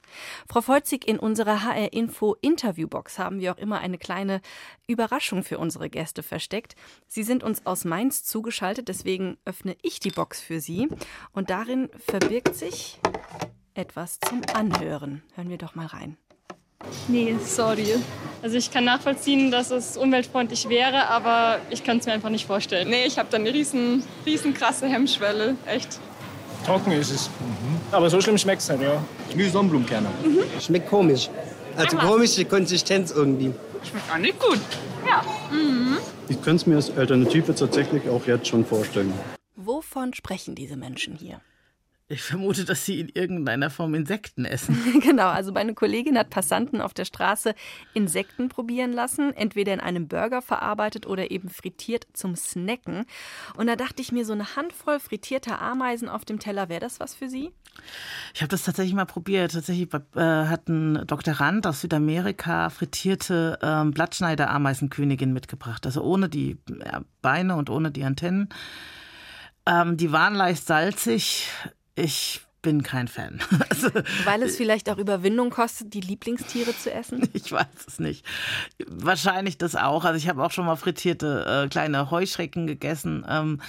Frau 0.48 0.62
Feuzig, 0.62 1.06
in 1.06 1.18
unserer 1.18 1.64
HR 1.64 1.92
Info 1.92 2.34
Interviewbox 2.40 3.18
haben 3.18 3.40
wir 3.40 3.52
auch 3.52 3.58
immer 3.58 3.80
eine 3.80 3.98
kleine 3.98 4.40
Überraschung 4.86 5.44
für 5.44 5.58
unsere 5.58 5.90
Gäste 5.90 6.22
versteckt. 6.22 6.76
Sie 7.06 7.24
sind 7.24 7.44
uns 7.44 7.66
aus 7.66 7.84
Mainz 7.84 8.24
zugeschaltet, 8.24 8.88
deswegen 8.88 9.36
öffne 9.44 9.76
ich 9.82 10.00
die 10.00 10.12
Box 10.12 10.40
für 10.40 10.60
Sie 10.60 10.88
und 11.32 11.50
darin 11.50 11.90
verbirgt 11.98 12.56
sich 12.56 12.98
etwas 13.74 14.18
zum 14.18 14.40
Anhören. 14.54 15.22
Hören 15.34 15.50
wir 15.50 15.58
doch 15.58 15.74
mal 15.74 15.86
rein. 15.86 16.16
Nee, 17.08 17.36
sorry. 17.44 17.96
Also 18.42 18.57
ich 18.57 18.71
kann 18.71 18.85
nachvollziehen, 18.85 19.50
dass 19.50 19.71
es 19.71 19.97
umweltfreundlich 19.97 20.68
wäre, 20.68 21.09
aber 21.09 21.59
ich 21.71 21.83
kann 21.83 21.99
es 21.99 22.07
mir 22.07 22.12
einfach 22.12 22.30
nicht 22.30 22.47
vorstellen. 22.47 22.88
Nee, 22.88 23.04
ich 23.07 23.18
habe 23.18 23.28
da 23.30 23.37
eine 23.37 23.52
riesen, 23.52 24.04
riesen 24.25 24.54
krasse 24.54 24.87
Hemmschwelle, 24.87 25.57
echt. 25.66 25.99
Trocken 26.64 26.92
ist 26.92 27.11
es. 27.11 27.28
Mhm. 27.28 27.80
Aber 27.90 28.11
so 28.11 28.21
schlimm 28.21 28.38
schmeckt 28.38 28.62
es 28.62 28.68
nicht, 28.68 28.83
ja. 28.83 29.02
Wie 29.35 29.49
Sonnenblumenkerne. 29.49 30.09
Mhm. 30.25 30.61
Schmeckt 30.61 30.88
komisch. 30.88 31.28
Also 31.76 31.97
komische 31.97 32.45
Konsistenz 32.45 33.11
irgendwie. 33.11 33.52
Schmeckt 33.88 34.12
auch 34.12 34.18
nicht 34.18 34.38
gut. 34.38 34.61
Ja. 35.07 35.23
Mhm. 35.50 35.97
Ich 36.28 36.40
könnte 36.42 36.57
es 36.57 36.66
mir 36.66 36.76
als 36.76 36.97
Alternative 36.97 37.54
tatsächlich 37.54 38.09
auch 38.09 38.26
jetzt 38.26 38.49
schon 38.49 38.64
vorstellen. 38.64 39.12
Wovon 39.57 40.14
sprechen 40.14 40.54
diese 40.54 40.76
Menschen 40.76 41.16
hier? 41.16 41.40
Ich 42.10 42.22
vermute, 42.22 42.64
dass 42.64 42.86
sie 42.86 43.00
in 43.00 43.10
irgendeiner 43.10 43.68
Form 43.68 43.94
Insekten 43.94 44.46
essen. 44.46 44.78
genau, 45.02 45.28
also 45.28 45.52
meine 45.52 45.74
Kollegin 45.74 46.16
hat 46.16 46.30
Passanten 46.30 46.80
auf 46.80 46.94
der 46.94 47.04
Straße 47.04 47.54
Insekten 47.92 48.48
probieren 48.48 48.92
lassen, 48.94 49.34
entweder 49.36 49.74
in 49.74 49.80
einem 49.80 50.08
Burger 50.08 50.40
verarbeitet 50.40 51.06
oder 51.06 51.30
eben 51.30 51.50
frittiert 51.50 52.06
zum 52.14 52.34
Snacken. 52.34 53.04
Und 53.58 53.66
da 53.66 53.76
dachte 53.76 54.00
ich 54.00 54.10
mir, 54.10 54.24
so 54.24 54.32
eine 54.32 54.56
Handvoll 54.56 55.00
frittierter 55.00 55.60
Ameisen 55.60 56.08
auf 56.08 56.24
dem 56.24 56.38
Teller, 56.38 56.70
wäre 56.70 56.80
das 56.80 56.98
was 56.98 57.14
für 57.14 57.28
Sie? 57.28 57.52
Ich 58.32 58.40
habe 58.40 58.48
das 58.48 58.62
tatsächlich 58.62 58.94
mal 58.94 59.04
probiert. 59.04 59.52
Tatsächlich 59.52 59.92
äh, 59.92 60.20
hat 60.20 60.66
ein 60.68 61.06
Doktorand 61.06 61.66
aus 61.66 61.82
Südamerika 61.82 62.70
frittierte 62.70 63.58
äh, 63.60 63.84
Blattschneider-Ameisenkönigin 63.84 65.34
mitgebracht. 65.34 65.84
Also 65.84 66.02
ohne 66.02 66.30
die 66.30 66.52
äh, 66.80 67.00
Beine 67.20 67.56
und 67.56 67.68
ohne 67.68 67.90
die 67.90 68.04
Antennen. 68.04 68.48
Ähm, 69.66 69.98
die 69.98 70.10
waren 70.10 70.34
leicht 70.34 70.66
salzig 70.66 71.50
ich 71.98 72.40
bin 72.68 72.82
kein 72.82 73.08
Fan. 73.08 73.40
Also, 73.70 73.88
Weil 74.25 74.42
es 74.42 74.56
vielleicht 74.56 74.90
auch 74.90 74.98
Überwindung 74.98 75.50
kostet, 75.50 75.94
die 75.94 76.00
Lieblingstiere 76.00 76.76
zu 76.76 76.92
essen? 76.92 77.26
Ich 77.32 77.50
weiß 77.52 77.66
es 77.87 77.98
nicht. 77.98 78.26
Wahrscheinlich 78.87 79.56
das 79.56 79.75
auch. 79.75 80.04
Also 80.04 80.18
ich 80.18 80.28
habe 80.28 80.44
auch 80.44 80.50
schon 80.50 80.66
mal 80.66 80.76
frittierte 80.76 81.64
äh, 81.64 81.68
kleine 81.68 82.10
Heuschrecken 82.10 82.66
gegessen, 82.66 83.25
ähm, 83.28 83.60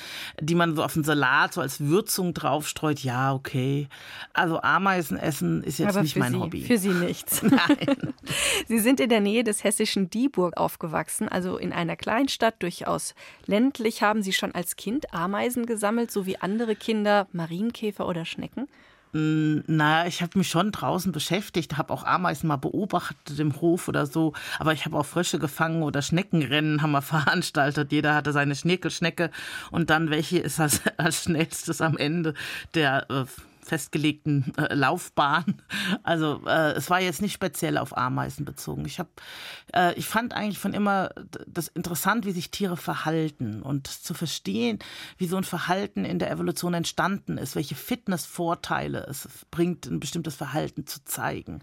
die 0.42 0.56
man 0.56 0.76
so 0.76 0.84
auf 0.84 0.94
den 0.94 1.04
Salat 1.04 1.54
so 1.54 1.62
als 1.62 1.80
Würzung 1.80 2.34
draufstreut. 2.34 3.00
Ja, 3.00 3.34
okay. 3.34 3.88
Also 4.34 4.62
Ameisen 4.62 5.18
essen 5.18 5.64
ist 5.64 5.80
jetzt 5.80 5.90
Aber 5.90 6.02
nicht 6.02 6.18
mein 6.18 6.34
Sie, 6.34 6.40
Hobby. 6.40 6.62
Für 6.64 6.78
Sie 6.78 6.90
nichts. 6.90 7.42
Nein. 7.44 8.14
Sie 8.68 8.80
sind 8.80 9.00
in 9.00 9.10
der 9.10 9.22
Nähe 9.22 9.44
des 9.44 9.64
hessischen 9.64 10.10
Dieburg 10.10 10.58
aufgewachsen, 10.58 11.30
also 11.30 11.58
in 11.58 11.72
einer 11.72 11.96
Kleinstadt, 11.96 12.62
durchaus 12.64 13.16
ländlich. 13.46 14.02
Haben 14.02 14.24
Sie 14.24 14.34
schon 14.34 14.54
als 14.54 14.76
Kind 14.76 15.14
Ameisen 15.14 15.66
gesammelt, 15.66 16.12
so 16.12 16.26
wie 16.26 16.38
andere 16.38 16.76
Kinder 16.76 17.28
Marienkäfer 17.32 18.08
oder 18.08 18.26
Schnecken? 18.26 18.68
Hm, 19.14 19.64
naja, 19.66 20.08
ich 20.08 20.22
habe 20.22 20.38
mich 20.38 20.50
schon 20.50 20.72
draußen 20.72 21.12
beschäftigt, 21.12 21.78
habe 21.78 21.92
auch 21.92 22.04
Ameisen 22.04 22.48
mal 22.48 22.58
beobachtet 22.58 23.40
im 23.40 23.60
Hof 23.60 23.88
oder 23.88 24.06
so, 24.06 24.34
aber 24.60 24.74
ich 24.74 24.86
habe 24.86 24.98
auch 24.98 25.06
Frösche 25.06 25.40
gefangen 25.40 25.82
oder 25.82 26.02
Schneckenrennen 26.02 26.82
haben 26.82 26.92
wir 26.92 27.02
veranstaltet. 27.02 27.92
Jeder 27.92 28.14
hatte 28.14 28.34
seine 28.34 28.56
Schnekelschnecke. 28.56 29.32
Und 29.72 29.90
dann 29.90 30.12
welche 30.12 30.40
ist 30.40 30.60
als, 30.60 30.82
als 30.98 31.24
schnellstes 31.24 31.82
am 31.82 31.98
Ende? 31.98 32.36
Der 32.76 33.10
äh, 33.10 33.26
festgelegten 33.70 34.54
äh, 34.58 34.74
Laufbahn. 34.74 35.62
Also 36.04 36.42
äh, 36.46 36.74
es 36.74 36.90
war 36.90 37.00
jetzt 37.00 37.22
nicht 37.22 37.34
speziell 37.34 37.78
auf 37.78 37.96
Ameisen 37.96 38.44
bezogen. 38.44 38.84
Ich 38.86 39.00
habe, 39.00 39.10
äh, 39.74 39.94
ich 39.94 40.08
fand 40.08 40.34
eigentlich 40.34 40.58
von 40.58 40.74
immer 40.74 41.12
das 41.48 41.68
interessant, 41.68 42.26
wie 42.26 42.32
sich 42.32 42.52
Tiere 42.52 42.78
verhalten 42.78 43.62
und 43.62 43.88
zu 43.88 44.14
verstehen, 44.14 44.80
wie 45.18 45.28
so 45.28 45.38
ein 45.38 45.44
Verhalten 45.44 46.04
in 46.04 46.20
der 46.20 46.32
Evolution 46.32 46.74
entstanden 46.74 47.38
ist, 47.38 47.56
welche 47.56 47.76
Fitnessvorteile 47.76 49.06
es 49.08 49.30
bringt, 49.52 49.86
ein 49.86 50.00
bestimmtes 50.00 50.36
Verhalten 50.36 50.88
zu 50.88 51.04
zeigen. 51.06 51.62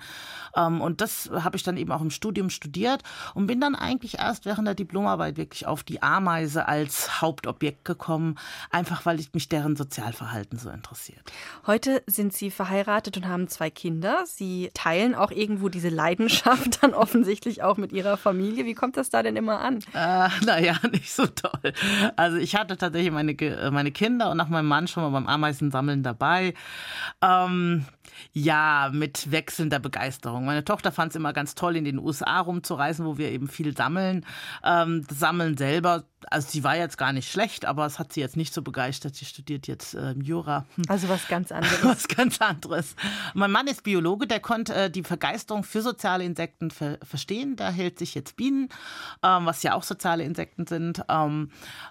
Ähm, 0.55 0.81
und 0.81 1.01
das 1.01 1.31
habe 1.33 1.57
ich 1.57 1.65
dann 1.65 1.77
eben 1.77 1.91
auch 1.91 2.01
im 2.01 2.11
Studium 2.11 2.51
studiert 2.51 3.03
und 3.35 3.49
bin 3.49 3.61
dann 3.61 3.75
eigentlich 3.75 4.19
erst 4.19 4.45
während 4.45 4.67
der 4.69 4.75
Diplomarbeit 4.75 5.37
wirklich 5.37 5.67
auf 5.67 5.83
die 5.83 6.03
Ameise 6.03 6.69
als 6.69 7.21
Hauptobjekt 7.21 7.85
gekommen, 7.85 8.39
einfach 8.71 9.05
weil 9.07 9.19
ich 9.19 9.35
mich 9.35 9.49
deren 9.49 9.75
Sozialverhalten 9.75 10.59
so 10.59 10.71
interessiert. 10.71 11.33
Heute 11.67 11.96
sind 12.07 12.33
Sie 12.33 12.51
verheiratet 12.51 13.17
und 13.17 13.29
haben 13.29 13.49
zwei 13.49 13.71
Kinder. 13.71 14.25
Sie 14.27 14.71
teilen 14.75 15.15
auch 15.15 15.31
irgendwo 15.31 15.69
diese 15.69 15.89
Leidenschaft 15.89 16.83
dann 16.83 16.95
offensichtlich 16.95 17.63
auch 17.63 17.77
mit 17.77 17.93
Ihrer 17.93 18.17
Familie. 18.17 18.65
Wie 18.65 18.75
kommt 18.75 18.97
das 18.97 19.11
da 19.11 19.23
denn 19.23 19.37
immer 19.37 19.61
an? 19.61 19.81
Äh, 19.97 20.29
naja, 20.45 20.77
nicht 20.93 21.11
so 21.11 21.27
toll. 21.27 21.73
Also 22.17 22.37
ich 22.37 22.55
hatte 22.55 22.77
tatsächlich 22.77 23.11
meine, 23.11 23.35
meine 23.71 23.91
Kinder 23.91 24.31
und 24.31 24.37
nach 24.37 24.49
meinem 24.49 24.67
Mann 24.67 24.87
schon 24.89 25.03
mal 25.03 25.11
beim 25.11 25.27
Ameisensammeln 25.27 26.03
dabei. 26.03 26.55
Ähm, 27.23 27.87
ja, 28.33 28.91
mit 28.93 29.31
wechselnder 29.31 29.79
Begeisterung. 29.79 30.45
Meine 30.45 30.65
Tochter 30.65 30.93
fand 30.93 31.11
es 31.11 31.17
immer 31.17 31.33
ganz 31.33 31.55
toll, 31.55 31.77
in 31.77 31.85
den 31.85 31.99
USA 31.99 32.41
rumzureisen, 32.41 33.07
wo 33.07 33.19
wir 33.19 33.31
eben 33.31 33.49
viel 33.49 33.77
sammeln. 33.77 34.25
Ähm, 34.65 35.07
Sammeln 35.11 35.57
selber, 35.57 36.05
also 36.31 36.49
sie 36.49 36.65
war 36.65 36.77
jetzt 36.77 36.99
gar 36.99 37.13
nicht 37.13 37.31
schlecht, 37.31 37.65
aber 37.65 37.87
es 37.87 37.99
hat 37.99 38.13
sie 38.13 38.21
jetzt 38.21 38.37
nicht 38.37 38.53
so 38.53 38.63
begeistert. 38.63 39.15
Sie 39.15 39.25
studiert 39.25 39.67
jetzt 39.67 39.95
äh, 39.95 40.13
Jura. 40.13 40.67
Also 40.89 41.09
was 41.09 41.29
ganz 41.29 41.53
anderes. 41.53 41.76
Anderes. 41.77 41.97
Was 41.97 42.09
ganz 42.09 42.41
anderes. 42.41 42.97
Mein 43.35 43.51
Mann 43.51 43.67
ist 43.67 43.83
Biologe, 43.83 44.27
der 44.27 44.41
konnte 44.41 44.75
äh, 44.75 44.91
die 44.91 45.03
Begeisterung 45.03 45.65
für 45.65 45.83
soziale 45.83 46.25
Insekten 46.25 46.71
ver 46.71 46.99
verstehen. 47.03 47.57
Da 47.57 47.71
hält 47.71 47.99
sich 47.99 48.15
jetzt 48.15 48.37
Bienen, 48.37 48.69
ähm, 49.23 49.47
was 49.47 49.63
ja 49.63 49.75
auch 49.75 49.83
soziale 49.83 50.25
Insekten 50.25 50.67
sind. 50.67 51.03
Ähm, 51.09 51.51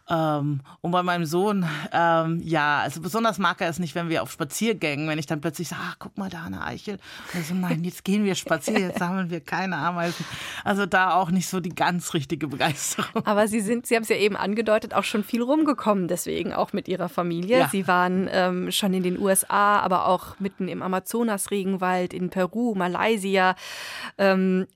ähm, 0.10 0.62
und 0.82 0.92
bei 0.92 1.04
meinem 1.04 1.26
Sohn, 1.26 1.68
ähm, 1.92 2.42
ja, 2.44 2.80
also 2.80 3.02
besonders 3.02 3.38
mag 3.38 3.62
er 3.62 3.70
es 3.70 3.80
nicht, 3.80 3.96
wenn 3.96 4.10
wir 4.10 4.24
auf 4.24 4.32
Spaziergängen, 4.32 5.08
wenn 5.08 5.20
ich 5.20 5.26
dann 5.26 5.42
plötzlich 5.42 5.68
sage, 5.68 5.82
ach, 5.84 5.96
guck 6.00 6.18
mal 6.18 6.30
da 6.30 6.44
eine 6.44 6.64
Eichel. 6.64 6.98
Und 7.34 7.46
so, 7.46 7.54
nein, 7.54 7.84
jetzt 7.84 8.04
gehen 8.04 8.24
wir 8.24 8.36
spazieren, 8.36 8.82
jetzt 8.82 9.00
sammeln 9.00 9.30
wir 9.30 9.42
keine 9.42 9.78
Ameisen. 9.78 10.26
Also 10.64 10.86
da 10.86 11.14
auch 11.14 11.32
nicht 11.32 11.48
so 11.48 11.60
die 11.60 11.74
ganz 11.74 12.14
richtige 12.14 12.48
Begeisterung. 12.48 13.26
Aber 13.26 13.48
Sie 13.48 13.62
sind, 13.62 13.86
Sie 13.88 13.96
haben 13.96 14.04
es 14.04 14.10
ja 14.10 14.18
eben 14.18 14.36
angedeutet, 14.36 14.94
auch 14.94 15.04
schon 15.04 15.24
viel 15.24 15.42
rumgekommen, 15.42 16.08
deswegen 16.08 16.54
auch 16.54 16.74
mit 16.74 16.88
Ihrer 16.88 17.10
Familie. 17.10 17.60
Ja. 17.60 17.70
Sie 17.70 17.88
waren 17.88 18.30
ähm, 18.32 18.72
schon 18.72 18.94
in 18.94 19.04
den 19.04 19.20
USA, 19.20 19.75
aber 19.84 20.08
auch 20.08 20.40
mitten 20.40 20.68
im 20.68 20.82
Amazonas-Regenwald, 20.82 22.14
in 22.14 22.30
Peru, 22.30 22.76
Malaysia. 22.76 23.56
Ähm, 24.18 24.68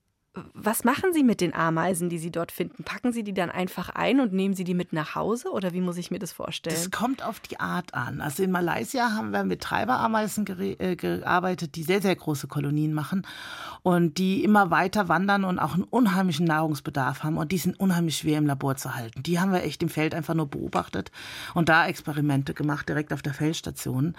was 0.54 0.84
machen 0.84 1.14
Sie 1.14 1.24
mit 1.24 1.42
den 1.42 1.54
Ameisen, 1.54 2.10
die 2.10 2.18
Sie 2.18 2.32
dort 2.32 2.52
finden? 2.52 2.84
Packen 2.84 3.12
Sie 3.12 3.24
die 3.24 3.34
dann 3.34 3.50
einfach 3.50 3.90
ein 3.90 4.20
und 4.20 4.34
nehmen 4.34 4.54
Sie 4.54 4.64
die 4.64 4.74
mit 4.74 4.94
nach 4.94 5.16
Hause 5.16 5.52
oder 5.52 5.74
wie 5.74 5.82
muss 5.82 5.98
ich 5.98 6.12
mir 6.12 6.20
das 6.20 6.32
vorstellen? 6.32 6.76
Es 6.76 6.92
kommt 6.92 7.24
auf 7.24 7.40
die 7.40 7.60
Art 7.60 7.94
an. 7.94 8.22
Also 8.22 8.44
in 8.44 8.52
Malaysia 8.52 9.12
haben 9.12 9.32
wir 9.32 9.44
mit 9.44 9.62
Treiberameisen 9.62 10.46
äh, 10.80 10.96
gearbeitet, 10.96 11.76
die 11.76 11.84
sehr, 11.84 12.02
sehr 12.02 12.16
große 12.16 12.48
Kolonien 12.48 12.94
machen 12.94 13.26
und 13.82 14.18
die 14.18 14.44
immer 14.44 14.72
weiter 14.72 15.08
wandern 15.10 15.44
und 15.44 15.60
auch 15.60 15.74
einen 15.74 15.84
unheimlichen 15.84 16.46
Nahrungsbedarf 16.46 17.24
haben 17.24 17.38
und 17.38 17.52
die 17.52 17.58
sind 17.58 17.80
unheimlich 17.80 18.18
schwer 18.18 18.38
im 18.38 18.48
Labor 18.48 18.76
zu 18.76 18.96
halten. 18.96 19.24
Die 19.24 19.40
haben 19.40 19.52
wir 19.52 19.64
echt 19.64 19.82
im 19.84 19.90
Feld 19.90 20.14
einfach 20.14 20.34
nur 20.34 20.48
beobachtet 20.48 21.12
und 21.54 21.70
da 21.70 21.88
Experimente 21.88 22.54
gemacht, 22.54 22.90
direkt 22.90 23.14
auf 23.14 23.22
der 23.22 23.34
Feldstation. 23.34 24.16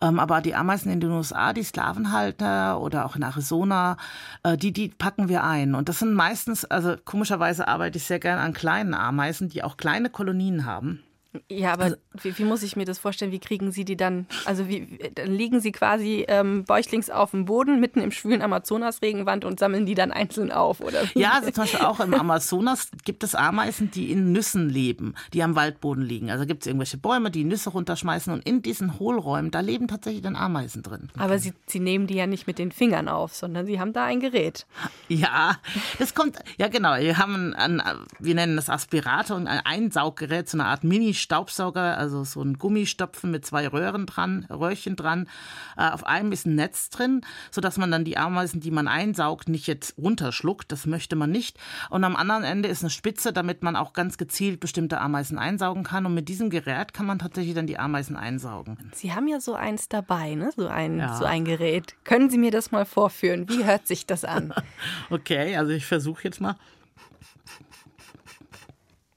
Ähm, 0.00 0.18
aber 0.18 0.40
die 0.40 0.54
Ameisen 0.54 0.90
in 0.90 1.00
den 1.00 1.10
USA, 1.10 1.52
die 1.52 1.62
Sklavenhalter 1.62 2.80
oder 2.80 3.06
auch 3.06 3.16
in 3.16 3.22
Arizona, 3.22 3.96
äh, 4.42 4.56
die, 4.56 4.72
die 4.72 4.88
packen 4.88 5.28
wir 5.28 5.44
ein. 5.44 5.53
Und 5.74 5.88
das 5.88 6.00
sind 6.00 6.12
meistens, 6.14 6.64
also 6.64 6.96
komischerweise 7.04 7.68
arbeite 7.68 7.98
ich 7.98 8.04
sehr 8.04 8.18
gerne 8.18 8.42
an 8.42 8.52
kleinen 8.52 8.94
Ameisen, 8.94 9.48
die 9.48 9.62
auch 9.62 9.76
kleine 9.76 10.10
Kolonien 10.10 10.64
haben. 10.64 11.02
Ja, 11.50 11.72
aber 11.72 11.84
also, 11.84 11.96
wie, 12.22 12.38
wie, 12.38 12.44
muss 12.44 12.62
ich 12.62 12.76
mir 12.76 12.84
das 12.84 12.98
vorstellen? 12.98 13.32
Wie 13.32 13.40
kriegen 13.40 13.72
Sie 13.72 13.84
die 13.84 13.96
dann? 13.96 14.26
Also 14.44 14.68
wie 14.68 14.98
dann 15.14 15.32
liegen 15.32 15.60
Sie 15.60 15.72
quasi 15.72 16.24
ähm, 16.28 16.64
bäuchlings 16.64 17.10
auf 17.10 17.32
dem 17.32 17.44
Boden 17.44 17.80
mitten 17.80 18.00
im 18.00 18.12
schwülen 18.12 18.40
Amazonas-Regenwand 18.40 19.44
und 19.44 19.58
sammeln 19.58 19.84
die 19.84 19.94
dann 19.94 20.12
einzeln 20.12 20.52
auf, 20.52 20.80
oder? 20.80 21.02
Ja, 21.14 21.32
also 21.32 21.50
zum 21.50 21.64
Beispiel 21.64 21.80
auch 21.80 21.98
im 21.98 22.14
Amazonas 22.14 22.88
gibt 23.04 23.24
es 23.24 23.34
Ameisen, 23.34 23.90
die 23.90 24.12
in 24.12 24.30
Nüssen 24.30 24.68
leben, 24.68 25.14
die 25.32 25.42
am 25.42 25.56
Waldboden 25.56 26.04
liegen. 26.04 26.30
Also 26.30 26.46
gibt 26.46 26.62
es 26.62 26.66
irgendwelche 26.68 26.98
Bäume, 26.98 27.30
die 27.32 27.44
Nüsse 27.44 27.70
runterschmeißen 27.70 28.32
und 28.32 28.46
in 28.46 28.62
diesen 28.62 28.98
Hohlräumen, 29.00 29.50
da 29.50 29.60
leben 29.60 29.88
tatsächlich 29.88 30.22
dann 30.22 30.36
Ameisen 30.36 30.82
drin. 30.82 31.10
Aber 31.18 31.38
Sie, 31.40 31.52
Sie 31.66 31.80
nehmen 31.80 32.06
die 32.06 32.14
ja 32.14 32.26
nicht 32.28 32.46
mit 32.46 32.58
den 32.58 32.70
Fingern 32.70 33.08
auf, 33.08 33.34
sondern 33.34 33.66
Sie 33.66 33.80
haben 33.80 33.92
da 33.92 34.04
ein 34.04 34.20
Gerät. 34.20 34.66
Ja, 35.08 35.58
das 35.98 36.14
kommt, 36.14 36.38
ja 36.58 36.68
genau, 36.68 36.96
wir 36.96 37.18
haben 37.18 37.54
ein, 37.54 37.82
wir 38.20 38.34
nennen 38.36 38.54
das 38.54 38.70
Aspirator, 38.70 39.36
ein 39.36 39.48
Einsauggerät, 39.48 40.48
so 40.48 40.58
eine 40.58 40.66
Art 40.66 40.84
Mini- 40.84 41.23
Staubsauger, 41.24 41.98
also 41.98 42.22
so 42.22 42.42
ein 42.42 42.58
Gummistopfen 42.58 43.30
mit 43.30 43.44
zwei 43.44 43.66
Röhren 43.66 44.06
dran, 44.06 44.46
Röhrchen 44.50 44.94
dran. 44.94 45.28
Äh, 45.76 45.90
auf 45.90 46.06
einem 46.06 46.30
ist 46.30 46.46
ein 46.46 46.54
Netz 46.54 46.90
drin, 46.90 47.22
sodass 47.50 47.78
man 47.78 47.90
dann 47.90 48.04
die 48.04 48.16
Ameisen, 48.16 48.60
die 48.60 48.70
man 48.70 48.86
einsaugt, 48.86 49.48
nicht 49.48 49.66
jetzt 49.66 49.98
runterschluckt. 49.98 50.70
Das 50.70 50.86
möchte 50.86 51.16
man 51.16 51.30
nicht. 51.30 51.58
Und 51.90 52.04
am 52.04 52.14
anderen 52.14 52.44
Ende 52.44 52.68
ist 52.68 52.82
eine 52.82 52.90
Spitze, 52.90 53.32
damit 53.32 53.62
man 53.62 53.74
auch 53.74 53.92
ganz 53.92 54.18
gezielt 54.18 54.60
bestimmte 54.60 55.00
Ameisen 55.00 55.38
einsaugen 55.38 55.82
kann. 55.82 56.06
Und 56.06 56.14
mit 56.14 56.28
diesem 56.28 56.50
Gerät 56.50 56.94
kann 56.94 57.06
man 57.06 57.18
tatsächlich 57.18 57.54
dann 57.54 57.66
die 57.66 57.78
Ameisen 57.78 58.16
einsaugen. 58.16 58.78
Sie 58.92 59.12
haben 59.12 59.26
ja 59.26 59.40
so 59.40 59.54
eins 59.54 59.88
dabei, 59.88 60.34
ne? 60.34 60.52
so, 60.54 60.68
ein, 60.68 60.98
ja. 60.98 61.16
so 61.16 61.24
ein 61.24 61.44
Gerät. 61.44 61.96
Können 62.04 62.30
Sie 62.30 62.38
mir 62.38 62.50
das 62.50 62.70
mal 62.70 62.84
vorführen? 62.84 63.48
Wie 63.48 63.64
hört 63.64 63.86
sich 63.86 64.06
das 64.06 64.24
an? 64.24 64.52
okay, 65.10 65.56
also 65.56 65.72
ich 65.72 65.86
versuche 65.86 66.24
jetzt 66.24 66.40
mal. 66.40 66.56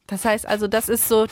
Das 0.07 0.25
heißt 0.25 0.45
also, 0.45 0.67
das 0.67 0.89
ist 0.89 1.07
so 1.07 1.27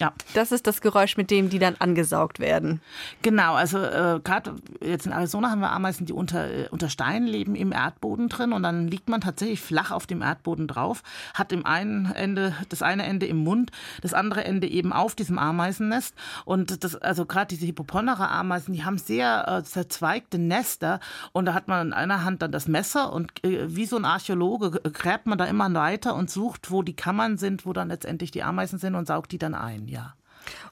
ja. 0.00 0.12
Das 0.34 0.50
ist 0.50 0.66
das 0.66 0.80
Geräusch, 0.80 1.16
mit 1.16 1.30
dem 1.30 1.50
die 1.50 1.60
dann 1.60 1.76
angesaugt 1.76 2.40
werden. 2.40 2.80
Genau, 3.22 3.54
also 3.54 3.78
äh, 3.78 4.20
gerade 4.24 4.56
jetzt 4.80 5.06
in 5.06 5.12
Arizona 5.12 5.50
haben 5.50 5.60
wir 5.60 5.70
Ameisen, 5.70 6.04
die 6.04 6.12
unter, 6.12 6.50
äh, 6.50 6.68
unter 6.70 6.88
Steinen 6.88 7.28
leben, 7.28 7.54
im 7.54 7.70
Erdboden 7.70 8.28
drin 8.28 8.52
und 8.52 8.64
dann 8.64 8.88
liegt 8.88 9.08
man 9.08 9.20
tatsächlich 9.20 9.60
flach 9.60 9.92
auf 9.92 10.08
dem 10.08 10.20
Erdboden 10.20 10.66
drauf, 10.66 11.04
hat 11.32 11.52
im 11.52 11.64
einen 11.64 12.10
Ende, 12.10 12.54
das 12.70 12.82
eine 12.82 13.04
Ende 13.04 13.26
im 13.26 13.36
Mund, 13.36 13.70
das 14.02 14.14
andere 14.14 14.42
Ende 14.42 14.66
eben 14.66 14.92
auf 14.92 15.14
diesem 15.14 15.38
Ameisennest 15.38 16.14
und 16.44 16.82
das, 16.82 16.96
also 16.96 17.24
gerade 17.24 17.46
diese 17.46 17.66
Hippoponera-Ameisen, 17.66 18.74
die 18.74 18.84
haben 18.84 18.98
sehr 18.98 19.46
äh, 19.46 19.62
zerzweigte 19.62 20.38
Nester 20.38 20.98
und 21.30 21.44
da 21.44 21.54
hat 21.54 21.68
man 21.68 21.88
in 21.88 21.92
einer 21.92 22.24
Hand 22.24 22.42
dann 22.42 22.50
das 22.50 22.66
Messer 22.66 23.12
und 23.12 23.44
äh, 23.44 23.74
wie 23.74 23.86
so 23.86 23.96
ein 23.96 24.04
Archäologe 24.04 24.72
gräbt 24.90 25.26
man 25.26 25.38
da 25.38 25.44
immer 25.44 25.72
weiter 25.72 26.16
und 26.16 26.30
sucht, 26.30 26.72
wo 26.72 26.82
die 26.82 26.96
Kammern 26.96 27.38
sind, 27.38 27.64
wo 27.64 27.72
dann 27.72 27.88
letztendlich 27.88 28.32
die 28.32 28.42
Ameisen 28.42 28.80
sind 28.80 28.96
und 28.96 29.06
saugt 29.06 29.30
die 29.30 29.38
dann 29.38 29.54
ein 29.54 29.83
ja. 29.88 30.14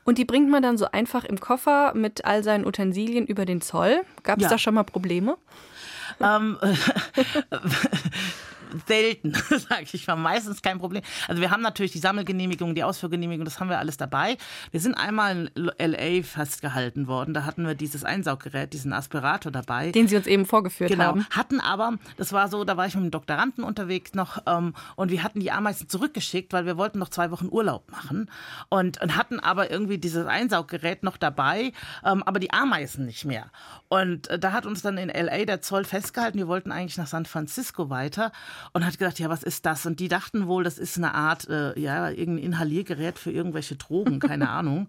Und 0.05 0.19
die 0.19 0.25
bringt 0.25 0.51
man 0.51 0.63
dann 0.63 0.77
so 0.77 0.87
einfach 0.91 1.25
im 1.25 1.39
Koffer 1.39 1.95
mit 1.95 2.25
all 2.25 2.43
seinen 2.43 2.67
Utensilien 2.67 3.27
über 3.27 3.45
den 3.45 3.61
Zoll. 3.61 4.03
Gab 4.23 4.39
es 4.39 4.45
ja. 4.45 4.51
da 4.51 4.59
schon 4.59 4.75
mal 4.75 4.83
Probleme? 4.83 5.37
Ähm, 6.21 6.59
selten, 8.87 9.35
sage 9.51 9.87
ich 9.93 10.07
mal. 10.07 10.17
Meistens 10.17 10.63
kein 10.63 10.79
Problem. 10.79 11.03
Also 11.29 11.41
wir 11.41 11.51
haben 11.51 11.63
natürlich 11.63 11.93
die 11.93 11.99
Sammelgenehmigung, 11.99 12.75
die 12.75 12.85
Ausführgenehmigung, 12.85 13.45
das 13.45 13.61
haben 13.61 13.69
wir 13.69 13.79
alles 13.79 13.97
dabei. 13.97 14.37
Wir 14.71 14.81
sind 14.81 14.95
einmal 14.95 15.51
in 15.55 15.71
LA 15.79 16.23
festgehalten 16.23 17.07
worden. 17.07 17.35
Da 17.35 17.45
hatten 17.45 17.67
wir 17.67 17.75
dieses 17.75 18.05
Einsauggerät, 18.05 18.73
diesen 18.73 18.93
Aspirator 18.93 19.53
dabei. 19.53 19.93
Den 19.93 20.09
Sie 20.09 20.17
uns 20.17 20.27
eben 20.27 20.47
vorgeführt 20.47 20.91
genau. 20.91 21.05
haben. 21.05 21.27
Hatten 21.31 21.61
aber, 21.61 21.99
das 22.17 22.33
war 22.33 22.49
so, 22.49 22.65
da 22.65 22.77
war 22.77 22.87
ich 22.87 22.95
mit 22.95 23.03
einem 23.03 23.11
Doktoranden 23.11 23.65
unterwegs 23.65 24.15
noch 24.15 24.43
ähm, 24.47 24.75
und 24.97 25.11
wir 25.11 25.23
hatten 25.23 25.41
die 25.41 25.51
Ameisen 25.51 25.89
zurückgeschickt, 25.89 26.53
weil 26.53 26.67
wir 26.67 26.77
wollten 26.77 26.99
noch 26.99 27.09
zwei 27.09 27.31
Wochen 27.31 27.49
Urlaub 27.51 27.91
machen 27.91 28.31
und, 28.69 29.01
und 29.01 29.17
hatten 29.17 29.41
aber 29.41 29.71
irgendwie 29.71 29.99
dieses 29.99 30.27
Einsauggerät 30.27 31.03
noch 31.03 31.17
dabei, 31.17 31.73
ähm, 32.05 32.23
aber 32.23 32.39
die 32.41 32.53
Ameisen 32.53 33.07
nicht 33.07 33.25
mehr. 33.25 33.51
Und 33.89 34.29
äh, 34.29 34.39
da 34.39 34.53
hat 34.53 34.67
uns 34.67 34.83
dann 34.83 34.99
in 34.99 35.09
LA 35.09 35.45
der 35.45 35.61
Zoll 35.61 35.85
festgehalten. 35.85 36.39
Wir 36.39 36.49
wollten 36.49 36.73
eigentlich 36.73 36.97
nach 36.97 37.07
San 37.07 37.27
Francisco 37.27 37.91
weiter 37.91 38.33
und 38.73 38.87
hat 38.87 38.99
gedacht, 38.99 39.19
ja, 39.19 39.29
was 39.29 39.43
ist 39.43 39.67
das? 39.67 39.87
Und 39.87 40.01
die 40.01 40.09
dachten 40.09 40.47
wohl, 40.47 40.65
das 40.65 40.79
ist 40.79 40.97
eine 40.97 41.15
Art, 41.15 41.49
äh, 41.49 41.79
ja, 41.79 42.11
irgendein 42.11 42.45
Inhaliergerät 42.45 43.19
für 43.19 43.31
irgendwelche 43.31 43.77
Drogen, 43.77 44.21
keine 44.21 44.49
Ahnung. 44.51 44.89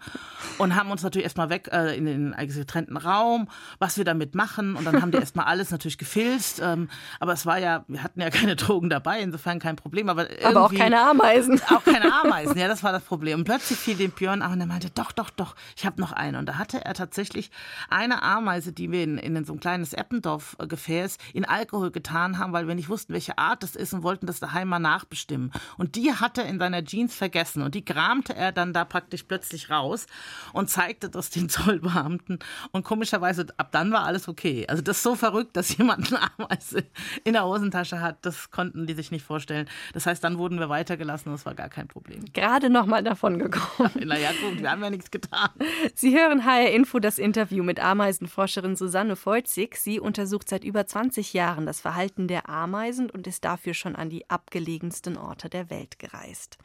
Und 0.57 0.75
haben 0.75 0.91
uns 0.91 1.03
natürlich 1.03 1.23
erstmal 1.23 1.49
weg 1.49 1.69
äh, 1.71 1.95
in 1.97 2.05
den 2.05 2.35
getrennten 2.37 2.97
Raum, 2.97 3.47
was 3.79 3.97
wir 3.97 4.05
damit 4.05 4.35
machen. 4.35 4.75
Und 4.75 4.85
dann 4.85 5.01
haben 5.01 5.11
die 5.11 5.17
erstmal 5.17 5.45
alles 5.45 5.71
natürlich 5.71 5.97
gefilzt. 5.97 6.61
Ähm, 6.63 6.89
aber 7.19 7.33
es 7.33 7.45
war 7.45 7.57
ja, 7.57 7.85
wir 7.87 8.03
hatten 8.03 8.21
ja 8.21 8.29
keine 8.29 8.55
Drogen 8.63 8.89
dabei, 8.89 9.21
insofern 9.21 9.59
kein 9.59 9.75
Problem. 9.75 10.09
Aber, 10.09 10.27
aber 10.43 10.65
auch 10.65 10.73
keine 10.73 10.99
Ameisen. 10.99 11.61
Auch 11.73 11.83
keine 11.83 12.13
Ameisen, 12.13 12.57
ja, 12.57 12.67
das 12.67 12.83
war 12.83 12.91
das 12.91 13.03
Problem. 13.03 13.39
Und 13.39 13.45
plötzlich 13.45 13.79
fiel 13.79 13.95
dem 13.95 14.11
Björn 14.11 14.41
auf 14.41 14.51
und 14.51 14.59
er 14.59 14.67
meinte, 14.67 14.89
doch, 14.89 15.11
doch, 15.11 15.29
doch, 15.29 15.55
ich 15.75 15.85
habe 15.85 15.99
noch 15.99 16.11
eine. 16.11 16.37
Und 16.37 16.45
da 16.45 16.57
hatte 16.57 16.83
er 16.83 16.93
tatsächlich 16.93 17.51
eine 17.89 18.21
Ameise, 18.21 18.73
die 18.73 18.91
wir 18.91 19.03
in, 19.03 19.17
in 19.17 19.43
so 19.45 19.53
ein 19.53 19.59
kleines 19.59 19.93
Eppendorf-Gefäß 19.93 21.17
in 21.33 21.45
Alkohol 21.45 21.91
getan 21.91 22.37
haben, 22.37 22.53
weil 22.53 22.67
wir 22.67 22.75
nicht 22.75 22.89
wussten, 22.89 23.13
welche 23.13 23.37
Art 23.37 23.62
das 23.63 23.75
ist 23.75 23.93
und 23.93 24.03
wollten 24.03 24.27
das 24.27 24.39
daheim 24.39 24.67
mal 24.67 24.79
nachbestimmen. 24.79 25.51
Und 25.77 25.95
die 25.95 26.13
hat 26.13 26.37
er 26.37 26.45
in 26.45 26.59
seiner 26.59 26.83
Jeans 26.83 27.15
vergessen 27.15 27.63
und 27.63 27.75
die 27.75 27.85
kramte 27.85 28.35
er 28.35 28.51
dann 28.51 28.73
da 28.73 28.85
praktisch 28.85 29.23
plötzlich 29.23 29.69
raus 29.69 30.05
und 30.51 30.69
zeigte 30.69 31.09
das 31.09 31.29
den 31.29 31.49
Zollbeamten. 31.53 32.39
Und 32.71 32.83
komischerweise, 32.83 33.47
ab 33.57 33.71
dann 33.71 33.91
war 33.91 34.03
alles 34.03 34.27
okay. 34.27 34.65
Also 34.67 34.81
das 34.81 34.97
ist 34.97 35.03
so 35.03 35.15
verrückt, 35.15 35.55
dass 35.55 35.77
jemand 35.77 36.13
eine 36.13 36.29
Ameise 36.37 36.83
in 37.23 37.33
der 37.33 37.45
Hosentasche 37.45 38.01
hat, 38.01 38.25
das 38.25 38.51
konnten 38.51 38.85
die 38.85 38.93
sich 38.93 39.11
nicht 39.11 39.25
vorstellen. 39.25 39.67
Das 39.93 40.05
heißt, 40.05 40.23
dann 40.23 40.37
wurden 40.37 40.59
wir 40.59 40.69
weitergelassen 40.69 41.29
und 41.29 41.35
es 41.35 41.45
war 41.45 41.55
gar 41.55 41.69
kein 41.69 41.87
Problem. 41.87 42.25
Gerade 42.33 42.69
noch 42.69 42.85
mal 42.85 43.03
davon 43.03 43.39
gekommen. 43.39 43.91
naja, 44.05 44.29
gut, 44.41 44.61
wir 44.61 44.69
haben 44.69 44.83
ja 44.83 44.89
nichts 44.89 45.09
getan. 45.11 45.49
Sie 45.95 46.17
hören 46.17 46.45
HR 46.45 46.71
Info 46.71 46.99
das 46.99 47.17
Interview 47.17 47.63
mit 47.63 47.79
Ameisenforscherin 47.79 48.75
Susanne 48.75 49.15
Feuzig. 49.15 49.77
Sie 49.77 49.99
untersucht 49.99 50.49
seit 50.49 50.63
über 50.63 50.85
20 50.85 51.33
Jahren 51.33 51.65
das 51.65 51.79
Verhalten 51.79 52.27
der 52.27 52.49
Ameisen 52.49 53.09
und 53.09 53.27
ist 53.27 53.45
dafür 53.53 53.73
schon 53.73 53.95
an 53.95 54.09
die 54.09 54.29
abgelegensten 54.29 55.17
Orte 55.17 55.49
der 55.49 55.69
Welt 55.69 55.99
gereist. 55.99 56.57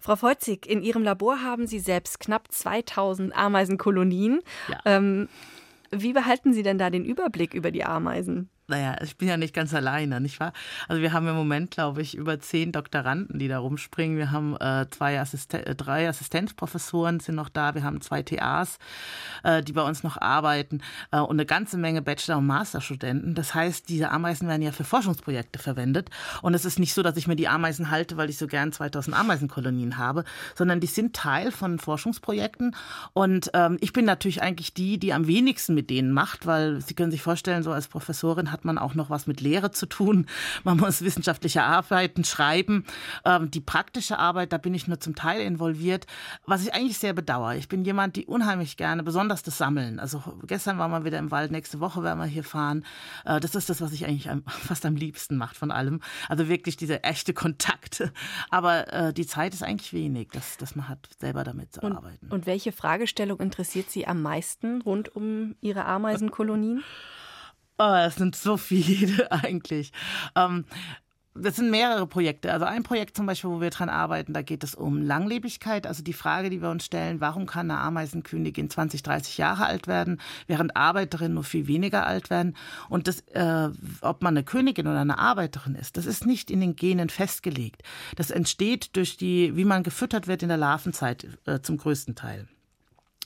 Frau 0.00 0.16
Feuzig, 0.16 0.66
in 0.66 0.82
Ihrem 0.82 1.02
Labor 1.02 1.42
haben 1.42 1.66
Sie 1.66 1.80
selbst 1.80 2.20
knapp 2.20 2.50
2000 2.50 3.36
Ameisenkolonien. 3.36 4.40
Ja. 4.68 4.80
Ähm, 4.84 5.28
wie 5.90 6.12
behalten 6.12 6.52
Sie 6.52 6.62
denn 6.62 6.78
da 6.78 6.90
den 6.90 7.04
Überblick 7.04 7.54
über 7.54 7.70
die 7.70 7.84
Ameisen? 7.84 8.48
Naja, 8.70 8.96
ich 9.02 9.16
bin 9.16 9.28
ja 9.28 9.38
nicht 9.38 9.54
ganz 9.54 9.72
alleine, 9.72 10.20
nicht 10.20 10.40
wahr? 10.40 10.52
Also 10.88 11.00
wir 11.00 11.14
haben 11.14 11.26
im 11.26 11.34
Moment, 11.34 11.70
glaube 11.70 12.02
ich, 12.02 12.14
über 12.14 12.38
zehn 12.38 12.70
Doktoranden, 12.70 13.38
die 13.38 13.48
da 13.48 13.60
rumspringen. 13.60 14.18
Wir 14.18 14.30
haben 14.30 14.56
äh, 14.60 14.86
zwei 14.90 15.18
Assisten 15.18 15.56
äh, 15.56 15.74
drei 15.74 16.06
Assistenzprofessoren 16.06 17.18
sind 17.18 17.34
noch 17.34 17.48
da. 17.48 17.74
Wir 17.74 17.82
haben 17.82 18.02
zwei 18.02 18.22
TAs, 18.22 18.78
äh, 19.42 19.62
die 19.62 19.72
bei 19.72 19.80
uns 19.80 20.02
noch 20.02 20.18
arbeiten 20.20 20.82
äh, 21.12 21.18
und 21.18 21.36
eine 21.36 21.46
ganze 21.46 21.78
Menge 21.78 22.02
Bachelor- 22.02 22.36
und 22.36 22.46
Masterstudenten. 22.46 23.34
Das 23.34 23.54
heißt, 23.54 23.88
diese 23.88 24.10
Ameisen 24.10 24.48
werden 24.48 24.60
ja 24.60 24.72
für 24.72 24.84
Forschungsprojekte 24.84 25.58
verwendet. 25.58 26.10
Und 26.42 26.52
es 26.52 26.66
ist 26.66 26.78
nicht 26.78 26.92
so, 26.92 27.02
dass 27.02 27.16
ich 27.16 27.26
mir 27.26 27.36
die 27.36 27.48
Ameisen 27.48 27.90
halte, 27.90 28.18
weil 28.18 28.28
ich 28.28 28.36
so 28.36 28.46
gern 28.46 28.70
2000 28.70 29.16
Ameisenkolonien 29.16 29.96
habe, 29.96 30.24
sondern 30.54 30.80
die 30.80 30.88
sind 30.88 31.16
Teil 31.16 31.52
von 31.52 31.78
Forschungsprojekten. 31.78 32.76
Und 33.14 33.50
ähm, 33.54 33.78
ich 33.80 33.94
bin 33.94 34.04
natürlich 34.04 34.42
eigentlich 34.42 34.74
die, 34.74 34.98
die 34.98 35.14
am 35.14 35.26
wenigsten 35.26 35.74
mit 35.74 35.88
denen 35.88 36.12
macht, 36.12 36.44
weil 36.44 36.82
Sie 36.82 36.92
können 36.92 37.10
sich 37.10 37.22
vorstellen, 37.22 37.62
so 37.62 37.72
als 37.72 37.88
Professorin 37.88 38.52
hat 38.52 38.57
hat 38.58 38.64
man 38.64 38.78
auch 38.78 38.94
noch 38.94 39.08
was 39.08 39.28
mit 39.28 39.40
Lehre 39.40 39.70
zu 39.70 39.86
tun. 39.86 40.26
Man 40.64 40.78
muss 40.78 41.02
wissenschaftliche 41.02 41.62
Arbeiten 41.62 42.24
schreiben. 42.24 42.84
Ähm, 43.24 43.50
die 43.50 43.60
praktische 43.60 44.18
Arbeit, 44.18 44.52
da 44.52 44.58
bin 44.58 44.74
ich 44.74 44.88
nur 44.88 44.98
zum 44.98 45.14
Teil 45.14 45.40
involviert, 45.40 46.06
was 46.44 46.62
ich 46.62 46.74
eigentlich 46.74 46.98
sehr 46.98 47.12
bedauere. 47.12 47.56
Ich 47.56 47.68
bin 47.68 47.84
jemand, 47.84 48.16
die 48.16 48.26
unheimlich 48.26 48.76
gerne, 48.76 49.04
besonders 49.04 49.44
das 49.44 49.58
Sammeln. 49.58 50.00
Also 50.00 50.22
gestern 50.46 50.78
waren 50.78 50.90
wir 50.90 51.04
wieder 51.04 51.18
im 51.18 51.30
Wald, 51.30 51.52
nächste 51.52 51.78
Woche 51.78 52.02
werden 52.02 52.18
wir 52.18 52.26
hier 52.26 52.42
fahren. 52.42 52.84
Äh, 53.24 53.38
das 53.38 53.54
ist 53.54 53.70
das, 53.70 53.80
was 53.80 53.92
ich 53.92 54.04
eigentlich 54.04 54.28
fast 54.48 54.84
am 54.84 54.96
liebsten 54.96 55.36
macht 55.36 55.56
von 55.56 55.70
allem. 55.70 56.00
Also 56.28 56.48
wirklich 56.48 56.76
diese 56.76 57.04
echte 57.04 57.32
Kontakte. 57.32 58.12
Aber 58.50 58.92
äh, 58.92 59.12
die 59.12 59.26
Zeit 59.26 59.54
ist 59.54 59.62
eigentlich 59.62 59.92
wenig, 59.92 60.30
dass, 60.32 60.56
dass 60.56 60.74
man 60.74 60.88
hat, 60.88 61.08
selber 61.20 61.44
damit 61.44 61.74
zu 61.74 61.80
und, 61.82 61.92
arbeiten. 61.92 62.26
Und 62.28 62.46
welche 62.46 62.72
Fragestellung 62.72 63.38
interessiert 63.38 63.90
Sie 63.90 64.06
am 64.06 64.20
meisten 64.20 64.82
rund 64.82 65.14
um 65.14 65.54
Ihre 65.60 65.84
Ameisenkolonien? 65.84 66.82
Oh, 67.78 67.94
es 67.94 68.16
sind 68.16 68.34
so 68.34 68.56
viele 68.56 69.30
eigentlich. 69.44 69.92
Ähm, 70.34 70.64
das 71.40 71.56
sind 71.56 71.70
mehrere 71.70 72.06
Projekte. 72.06 72.52
Also 72.52 72.64
ein 72.64 72.82
Projekt 72.82 73.16
zum 73.16 73.26
Beispiel, 73.26 73.50
wo 73.50 73.60
wir 73.60 73.70
dran 73.70 73.88
arbeiten, 73.88 74.32
da 74.32 74.42
geht 74.42 74.64
es 74.64 74.74
um 74.74 75.00
Langlebigkeit. 75.02 75.86
Also 75.86 76.02
die 76.02 76.12
Frage, 76.12 76.50
die 76.50 76.60
wir 76.60 76.70
uns 76.70 76.84
stellen, 76.84 77.20
warum 77.20 77.46
kann 77.46 77.70
eine 77.70 77.80
Ameisenkönigin 77.80 78.70
20, 78.70 79.02
30 79.02 79.38
Jahre 79.38 79.66
alt 79.66 79.86
werden, 79.86 80.20
während 80.48 80.76
Arbeiterinnen 80.76 81.34
nur 81.34 81.44
viel 81.44 81.68
weniger 81.68 82.06
alt 82.06 82.30
werden? 82.30 82.56
Und 82.88 83.06
das, 83.06 83.20
äh, 83.32 83.68
ob 84.00 84.22
man 84.22 84.36
eine 84.36 84.44
Königin 84.44 84.88
oder 84.88 85.00
eine 85.00 85.18
Arbeiterin 85.18 85.76
ist, 85.76 85.96
das 85.96 86.06
ist 86.06 86.26
nicht 86.26 86.50
in 86.50 86.60
den 86.60 86.76
Genen 86.76 87.08
festgelegt. 87.08 87.82
Das 88.16 88.30
entsteht 88.30 88.96
durch 88.96 89.16
die, 89.16 89.56
wie 89.56 89.64
man 89.64 89.82
gefüttert 89.82 90.26
wird 90.26 90.42
in 90.42 90.48
der 90.48 90.58
Larvenzeit 90.58 91.26
äh, 91.46 91.60
zum 91.60 91.76
größten 91.76 92.16
Teil. 92.16 92.48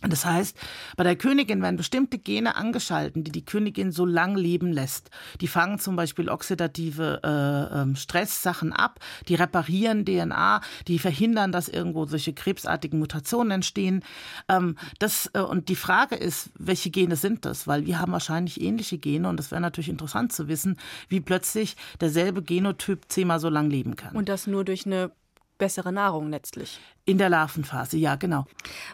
Das 0.08 0.24
heißt, 0.24 0.56
bei 0.96 1.04
der 1.04 1.16
Königin 1.16 1.62
werden 1.62 1.76
bestimmte 1.76 2.18
Gene 2.18 2.56
angeschalten, 2.56 3.22
die 3.22 3.30
die 3.30 3.44
Königin 3.44 3.92
so 3.92 4.04
lang 4.04 4.36
leben 4.36 4.72
lässt. 4.72 5.10
Die 5.40 5.46
fangen 5.46 5.78
zum 5.78 5.94
Beispiel 5.96 6.28
oxidative 6.28 7.20
äh, 7.22 7.80
ähm, 7.80 7.96
Stresssachen 7.96 8.72
ab, 8.72 8.98
die 9.28 9.36
reparieren 9.36 10.04
DNA, 10.04 10.60
die 10.88 10.98
verhindern, 10.98 11.52
dass 11.52 11.68
irgendwo 11.68 12.06
solche 12.06 12.32
krebsartigen 12.32 12.98
Mutationen 12.98 13.52
entstehen. 13.52 14.04
Ähm, 14.48 14.76
das, 14.98 15.30
äh, 15.34 15.40
und 15.40 15.68
die 15.68 15.76
Frage 15.76 16.16
ist, 16.16 16.50
welche 16.58 16.90
Gene 16.90 17.16
sind 17.16 17.44
das? 17.44 17.66
Weil 17.66 17.86
wir 17.86 18.00
haben 18.00 18.12
wahrscheinlich 18.12 18.60
ähnliche 18.60 18.98
Gene 18.98 19.28
und 19.28 19.38
es 19.38 19.50
wäre 19.50 19.60
natürlich 19.60 19.88
interessant 19.88 20.32
zu 20.32 20.48
wissen, 20.48 20.78
wie 21.08 21.20
plötzlich 21.20 21.76
derselbe 22.00 22.42
Genotyp 22.42 23.04
zehnmal 23.08 23.38
so 23.38 23.48
lang 23.48 23.70
leben 23.70 23.94
kann. 23.96 24.16
Und 24.16 24.28
das 24.28 24.46
nur 24.46 24.64
durch 24.64 24.86
eine 24.86 25.12
bessere 25.58 25.92
Nahrung 25.92 26.30
letztlich. 26.30 26.80
In 27.04 27.18
der 27.18 27.28
Larvenphase, 27.28 27.96
ja, 27.96 28.16
genau. 28.16 28.46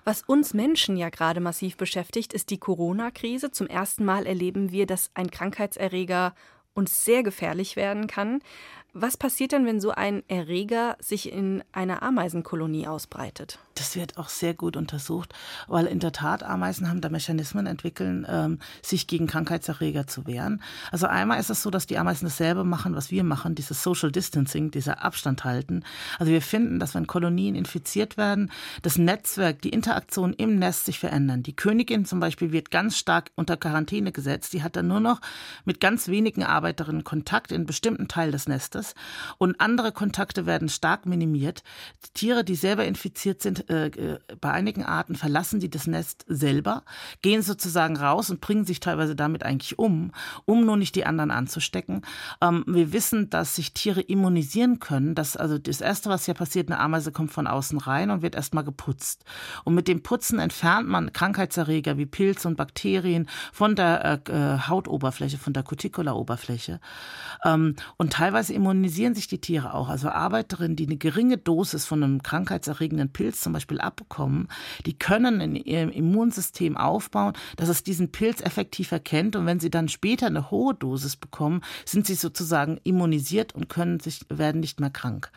Was 0.04 0.22
uns 0.22 0.54
Menschen 0.54 0.96
ja 0.96 1.08
gerade 1.08 1.40
massiv 1.40 1.76
beschäftigt, 1.76 2.32
ist 2.32 2.50
die 2.50 2.58
Corona-Krise. 2.58 3.50
Zum 3.50 3.66
ersten 3.66 4.04
Mal 4.04 4.26
erleben 4.26 4.70
wir, 4.70 4.86
dass 4.86 5.10
ein 5.14 5.30
Krankheitserreger 5.30 6.34
uns 6.74 7.04
sehr 7.04 7.22
gefährlich 7.22 7.76
werden 7.76 8.06
kann. 8.06 8.40
Was 8.94 9.18
passiert 9.18 9.52
denn, 9.52 9.66
wenn 9.66 9.80
so 9.80 9.90
ein 9.90 10.22
Erreger 10.28 10.96
sich 10.98 11.30
in 11.30 11.62
einer 11.72 12.02
Ameisenkolonie 12.02 12.86
ausbreitet? 12.86 13.58
Das 13.74 13.94
wird 13.94 14.16
auch 14.16 14.30
sehr 14.30 14.54
gut 14.54 14.76
untersucht, 14.76 15.34
weil 15.68 15.86
in 15.86 16.00
der 16.00 16.10
Tat 16.10 16.42
Ameisen 16.42 16.88
haben 16.88 17.02
da 17.02 17.10
Mechanismen 17.10 17.66
entwickeln, 17.66 18.26
ähm, 18.28 18.58
sich 18.82 19.06
gegen 19.06 19.26
Krankheitserreger 19.26 20.06
zu 20.06 20.26
wehren. 20.26 20.62
Also 20.90 21.06
einmal 21.06 21.38
ist 21.38 21.50
es 21.50 21.62
so, 21.62 21.70
dass 21.70 21.86
die 21.86 21.98
Ameisen 21.98 22.26
dasselbe 22.26 22.64
machen, 22.64 22.96
was 22.96 23.10
wir 23.10 23.22
machen, 23.24 23.54
dieses 23.54 23.82
Social 23.82 24.10
Distancing, 24.10 24.70
dieser 24.70 25.04
Abstand 25.04 25.44
halten. 25.44 25.84
Also 26.18 26.32
wir 26.32 26.42
finden, 26.42 26.80
dass 26.80 26.94
wenn 26.94 27.06
Kolonien 27.06 27.54
infiziert 27.54 28.16
werden, 28.16 28.50
das 28.82 28.96
Netzwerk, 28.96 29.60
die 29.62 29.68
Interaktion 29.68 30.32
im 30.32 30.58
Nest 30.58 30.86
sich 30.86 30.98
verändern. 30.98 31.42
Die 31.42 31.54
Königin 31.54 32.06
zum 32.06 32.20
Beispiel 32.20 32.52
wird 32.52 32.70
ganz 32.70 32.96
stark 32.96 33.30
unter 33.36 33.56
Quarantäne 33.56 34.12
gesetzt. 34.12 34.54
Die 34.54 34.62
hat 34.62 34.74
dann 34.76 34.88
nur 34.88 35.00
noch 35.00 35.20
mit 35.66 35.78
ganz 35.78 36.08
wenigen 36.08 36.42
Arbeiterinnen 36.42 37.04
Kontakt 37.04 37.52
in 37.52 37.66
bestimmten 37.66 38.08
Teil 38.08 38.32
des 38.32 38.48
Nestes 38.48 38.77
und 39.38 39.60
andere 39.60 39.92
Kontakte 39.92 40.46
werden 40.46 40.68
stark 40.68 41.06
minimiert. 41.06 41.62
Tiere, 42.14 42.44
die 42.44 42.54
selber 42.54 42.84
infiziert 42.84 43.42
sind, 43.42 43.68
äh, 43.70 43.86
äh, 43.86 44.18
bei 44.40 44.50
einigen 44.50 44.84
Arten 44.84 45.14
verlassen 45.14 45.60
die 45.60 45.70
das 45.70 45.86
Nest 45.86 46.24
selber, 46.28 46.84
gehen 47.22 47.42
sozusagen 47.42 47.96
raus 47.96 48.30
und 48.30 48.40
bringen 48.40 48.64
sich 48.64 48.80
teilweise 48.80 49.14
damit 49.14 49.42
eigentlich 49.42 49.78
um, 49.78 50.12
um 50.44 50.64
nur 50.64 50.76
nicht 50.76 50.94
die 50.94 51.06
anderen 51.06 51.30
anzustecken. 51.30 52.02
Ähm, 52.40 52.64
wir 52.66 52.92
wissen, 52.92 53.30
dass 53.30 53.56
sich 53.56 53.72
Tiere 53.72 54.00
immunisieren 54.00 54.78
können. 54.78 55.14
Das, 55.14 55.36
also 55.36 55.58
das 55.58 55.80
Erste, 55.80 56.10
was 56.10 56.26
ja 56.26 56.34
passiert, 56.34 56.70
eine 56.70 56.80
Ameise 56.80 57.12
kommt 57.12 57.32
von 57.32 57.46
außen 57.46 57.78
rein 57.78 58.10
und 58.10 58.22
wird 58.22 58.34
erstmal 58.34 58.64
geputzt. 58.64 59.24
Und 59.64 59.74
mit 59.74 59.88
dem 59.88 60.02
Putzen 60.02 60.38
entfernt 60.38 60.88
man 60.88 61.12
Krankheitserreger 61.12 61.98
wie 61.98 62.06
Pilze 62.06 62.48
und 62.48 62.56
Bakterien 62.56 63.28
von 63.52 63.74
der 63.74 64.22
äh, 64.28 64.32
äh 64.32 64.58
Hautoberfläche, 64.68 65.38
von 65.38 65.52
der 65.52 65.62
Cuticula-Oberfläche. 65.62 66.80
Ähm, 67.44 67.76
und 67.96 68.12
teilweise 68.12 68.54
immunisieren 68.54 68.67
sich 69.14 69.28
die 69.28 69.40
Tiere 69.40 69.74
auch. 69.74 69.88
Also 69.88 70.08
Arbeiterinnen, 70.08 70.76
die 70.76 70.86
eine 70.86 70.96
geringe 70.96 71.38
Dosis 71.38 71.84
von 71.84 72.02
einem 72.02 72.22
krankheitserregenden 72.22 73.12
Pilz 73.12 73.40
zum 73.40 73.52
Beispiel 73.52 73.80
abbekommen, 73.80 74.48
die 74.86 74.98
können 74.98 75.40
in 75.40 75.56
ihrem 75.56 75.90
Immunsystem 75.90 76.76
aufbauen, 76.76 77.34
dass 77.56 77.68
es 77.68 77.82
diesen 77.82 78.10
Pilz 78.10 78.40
effektiv 78.40 78.92
erkennt. 78.92 79.36
Und 79.36 79.46
wenn 79.46 79.60
sie 79.60 79.70
dann 79.70 79.88
später 79.88 80.26
eine 80.26 80.50
hohe 80.50 80.74
Dosis 80.74 81.16
bekommen, 81.16 81.62
sind 81.84 82.06
sie 82.06 82.14
sozusagen 82.14 82.78
immunisiert 82.84 83.54
und 83.54 83.68
können 83.68 84.00
sich, 84.00 84.24
werden 84.28 84.60
nicht 84.60 84.80
mehr 84.80 84.90
krank. 84.90 85.30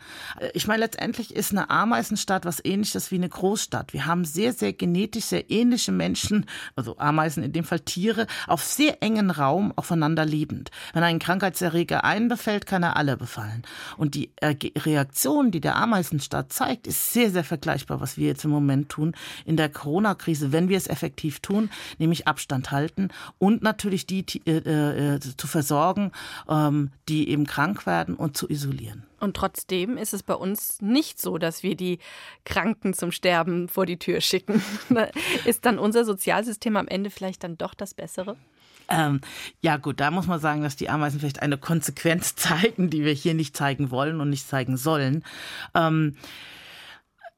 Ich 0.54 0.66
meine, 0.66 0.80
letztendlich 0.80 1.34
ist 1.34 1.52
eine 1.52 1.70
Ameisenstadt 1.70 2.44
was 2.44 2.64
ähnliches 2.64 3.10
wie 3.10 3.16
eine 3.16 3.28
Großstadt. 3.28 3.92
Wir 3.92 4.06
haben 4.06 4.24
sehr, 4.24 4.52
sehr 4.52 4.72
genetisch 4.72 5.24
sehr 5.24 5.50
ähnliche 5.50 5.92
Menschen, 5.92 6.46
also 6.76 6.98
Ameisen 6.98 7.42
in 7.42 7.52
dem 7.52 7.64
Fall 7.64 7.80
Tiere, 7.80 8.26
auf 8.46 8.62
sehr 8.62 9.02
engen 9.02 9.30
Raum 9.30 9.72
aufeinander 9.76 10.24
lebend. 10.24 10.70
Wenn 10.92 11.02
ein 11.02 11.18
Krankheitserreger 11.18 12.04
einen 12.04 12.28
befällt, 12.28 12.66
kann 12.66 12.82
er 12.82 12.96
alle 12.96 13.16
befallen. 13.22 13.62
Und 13.96 14.16
die 14.16 14.30
Reaktion, 14.42 15.52
die 15.52 15.60
der 15.60 15.76
Ameisenstaat 15.76 16.52
zeigt, 16.52 16.88
ist 16.88 17.12
sehr, 17.12 17.30
sehr 17.30 17.44
vergleichbar, 17.44 18.00
was 18.00 18.18
wir 18.18 18.26
jetzt 18.26 18.44
im 18.44 18.50
Moment 18.50 18.88
tun 18.88 19.14
in 19.46 19.56
der 19.56 19.68
Corona-Krise, 19.68 20.50
wenn 20.50 20.68
wir 20.68 20.76
es 20.76 20.88
effektiv 20.88 21.38
tun, 21.38 21.70
nämlich 21.98 22.26
Abstand 22.26 22.72
halten 22.72 23.10
und 23.38 23.62
natürlich 23.62 24.06
die 24.06 24.26
äh, 24.44 25.14
äh, 25.14 25.20
zu 25.20 25.46
versorgen, 25.46 26.10
ähm, 26.48 26.90
die 27.08 27.28
eben 27.28 27.46
krank 27.46 27.86
werden 27.86 28.16
und 28.16 28.36
zu 28.36 28.50
isolieren. 28.50 29.04
Und 29.20 29.36
trotzdem 29.36 29.96
ist 29.96 30.14
es 30.14 30.24
bei 30.24 30.34
uns 30.34 30.82
nicht 30.82 31.20
so, 31.20 31.38
dass 31.38 31.62
wir 31.62 31.76
die 31.76 32.00
Kranken 32.44 32.92
zum 32.92 33.12
Sterben 33.12 33.68
vor 33.68 33.86
die 33.86 33.98
Tür 33.98 34.20
schicken. 34.20 34.60
ist 35.44 35.64
dann 35.64 35.78
unser 35.78 36.04
Sozialsystem 36.04 36.76
am 36.76 36.88
Ende 36.88 37.08
vielleicht 37.08 37.44
dann 37.44 37.56
doch 37.56 37.74
das 37.74 37.94
Bessere? 37.94 38.36
Ähm, 38.92 39.20
ja 39.62 39.78
gut, 39.78 40.00
da 40.00 40.10
muss 40.10 40.26
man 40.26 40.38
sagen, 40.38 40.62
dass 40.62 40.76
die 40.76 40.90
Ameisen 40.90 41.18
vielleicht 41.18 41.42
eine 41.42 41.56
Konsequenz 41.56 42.34
zeigen, 42.36 42.90
die 42.90 43.04
wir 43.04 43.12
hier 43.12 43.34
nicht 43.34 43.56
zeigen 43.56 43.90
wollen 43.90 44.20
und 44.20 44.30
nicht 44.30 44.46
zeigen 44.46 44.76
sollen. 44.76 45.24
Ähm, 45.74 46.16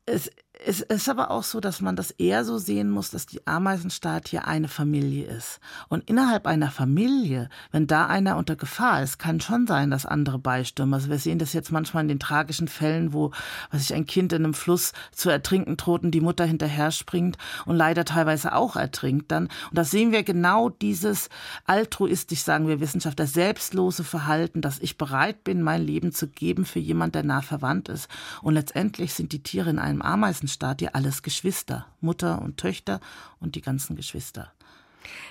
es, 0.05 0.31
es 0.66 0.81
ist 0.81 1.09
aber 1.11 1.31
auch 1.31 1.42
so, 1.42 1.61
dass 1.61 1.83
man 1.83 1.94
das 1.94 2.11
eher 2.12 2.44
so 2.44 2.57
sehen 2.57 2.90
muss, 2.90 3.11
dass 3.11 3.27
die 3.27 3.46
Ameisenstaat 3.46 4.29
hier 4.29 4.48
eine 4.48 4.68
Familie 4.68 5.27
ist. 5.27 5.61
Und 5.88 6.09
innerhalb 6.09 6.46
einer 6.46 6.70
Familie, 6.70 7.50
wenn 7.70 7.87
da 7.87 8.07
einer 8.07 8.38
unter 8.38 8.57
Gefahr 8.57 9.03
ist, 9.03 9.18
kann 9.18 9.40
schon 9.40 9.66
sein, 9.66 9.90
dass 9.90 10.07
andere 10.07 10.38
beistürmen. 10.38 10.94
Also 10.94 11.11
wir 11.11 11.18
sehen 11.18 11.38
das 11.38 11.53
jetzt 11.53 11.70
manchmal 11.70 12.05
in 12.05 12.09
den 12.09 12.18
tragischen 12.18 12.68
Fällen, 12.68 13.12
wo, 13.12 13.31
was 13.70 13.83
ich, 13.83 13.94
ein 13.94 14.07
Kind 14.07 14.33
in 14.33 14.44
einem 14.44 14.55
Fluss 14.55 14.94
zu 15.12 15.29
ertrinken 15.29 15.77
droht 15.77 16.03
und 16.03 16.12
die 16.12 16.22
Mutter 16.22 16.46
hinterher 16.46 16.90
springt 16.92 17.37
und 17.66 17.77
leider 17.77 18.07
teilweise 18.07 18.55
auch 18.55 18.77
ertrinkt 18.77 19.31
dann. 19.33 19.44
Und 19.44 19.79
da 19.79 19.85
sehen 19.85 20.12
wir 20.12 20.22
genau 20.22 20.70
dieses 20.70 21.29
altruistisch, 21.66 22.40
sagen 22.40 22.68
wir 22.68 22.81
Wissenschaftler, 22.81 23.27
selbstlose 23.27 24.03
Verhalten, 24.03 24.62
dass 24.62 24.79
ich 24.79 24.96
bereit 24.96 25.44
bin, 25.44 25.61
mein 25.61 25.83
Leben 25.83 26.12
zu 26.12 26.27
geben 26.27 26.64
für 26.64 26.79
jemand, 26.81 27.14
der 27.14 27.22
nah 27.22 27.42
verwandt 27.42 27.90
ist. 27.90 28.09
Und 28.40 28.55
letztendlich 28.55 29.12
sind 29.12 29.33
die 29.33 29.42
Tiere 29.42 29.68
in 29.68 29.79
einem 29.79 30.00
Ameisenstaat 30.00 30.54
Stadie 30.55 30.88
alles 30.88 31.23
Geschwister, 31.23 31.87
Mutter 32.01 32.43
und 32.43 32.57
Töchter 32.57 33.01
und 33.40 33.55
die 33.55 33.62
ganzen 33.62 33.97
Geschwister. 33.97 34.53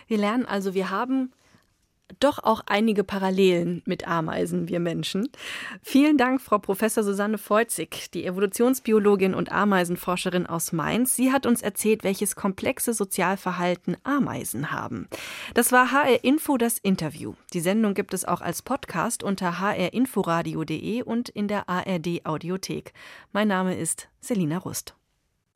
Wir 0.08 0.18
lernen 0.18 0.46
also, 0.46 0.74
wir 0.74 0.90
haben 0.90 1.32
doch 2.20 2.40
auch 2.40 2.62
einige 2.66 3.04
Parallelen 3.04 3.82
mit 3.86 4.08
Ameisen, 4.08 4.68
wir 4.68 4.80
Menschen. 4.80 5.30
Vielen 5.82 6.18
Dank, 6.18 6.42
Frau 6.42 6.60
Professor 6.60 7.04
Susanne 7.04 7.38
Feuzig, 7.38 8.12
die 8.12 8.26
Evolutionsbiologin 8.26 9.34
und 9.34 9.52
Ameisenforscherin 9.52 10.46
aus 10.46 10.72
Mainz. 10.72 11.16
Sie 11.16 11.32
hat 11.32 11.46
uns 11.46 11.62
erzählt, 11.62 12.04
welches 12.04 12.36
komplexe 12.36 12.94
Sozialverhalten 12.94 13.98
Ameisen 14.04 14.72
haben. 14.72 15.08
Das 15.54 15.72
war 15.72 15.92
HR 15.92 16.24
Info 16.24 16.58
das 16.58 16.78
Interview. 16.78 17.34
Die 17.54 17.62
Sendung 17.62 17.94
gibt 17.94 18.14
es 18.14 18.26
auch 18.26 18.42
als 18.42 18.62
Podcast 18.62 19.24
unter 19.24 19.60
hrinforadio.de 19.60 21.04
und 21.04 21.30
in 21.30 21.48
der 21.48 21.70
ARD 21.70 22.26
Audiothek. 22.26 22.94
Mein 23.32 23.48
Name 23.48 23.78
ist 23.78 24.10
Selina 24.20 24.58
Rust. 24.58 24.96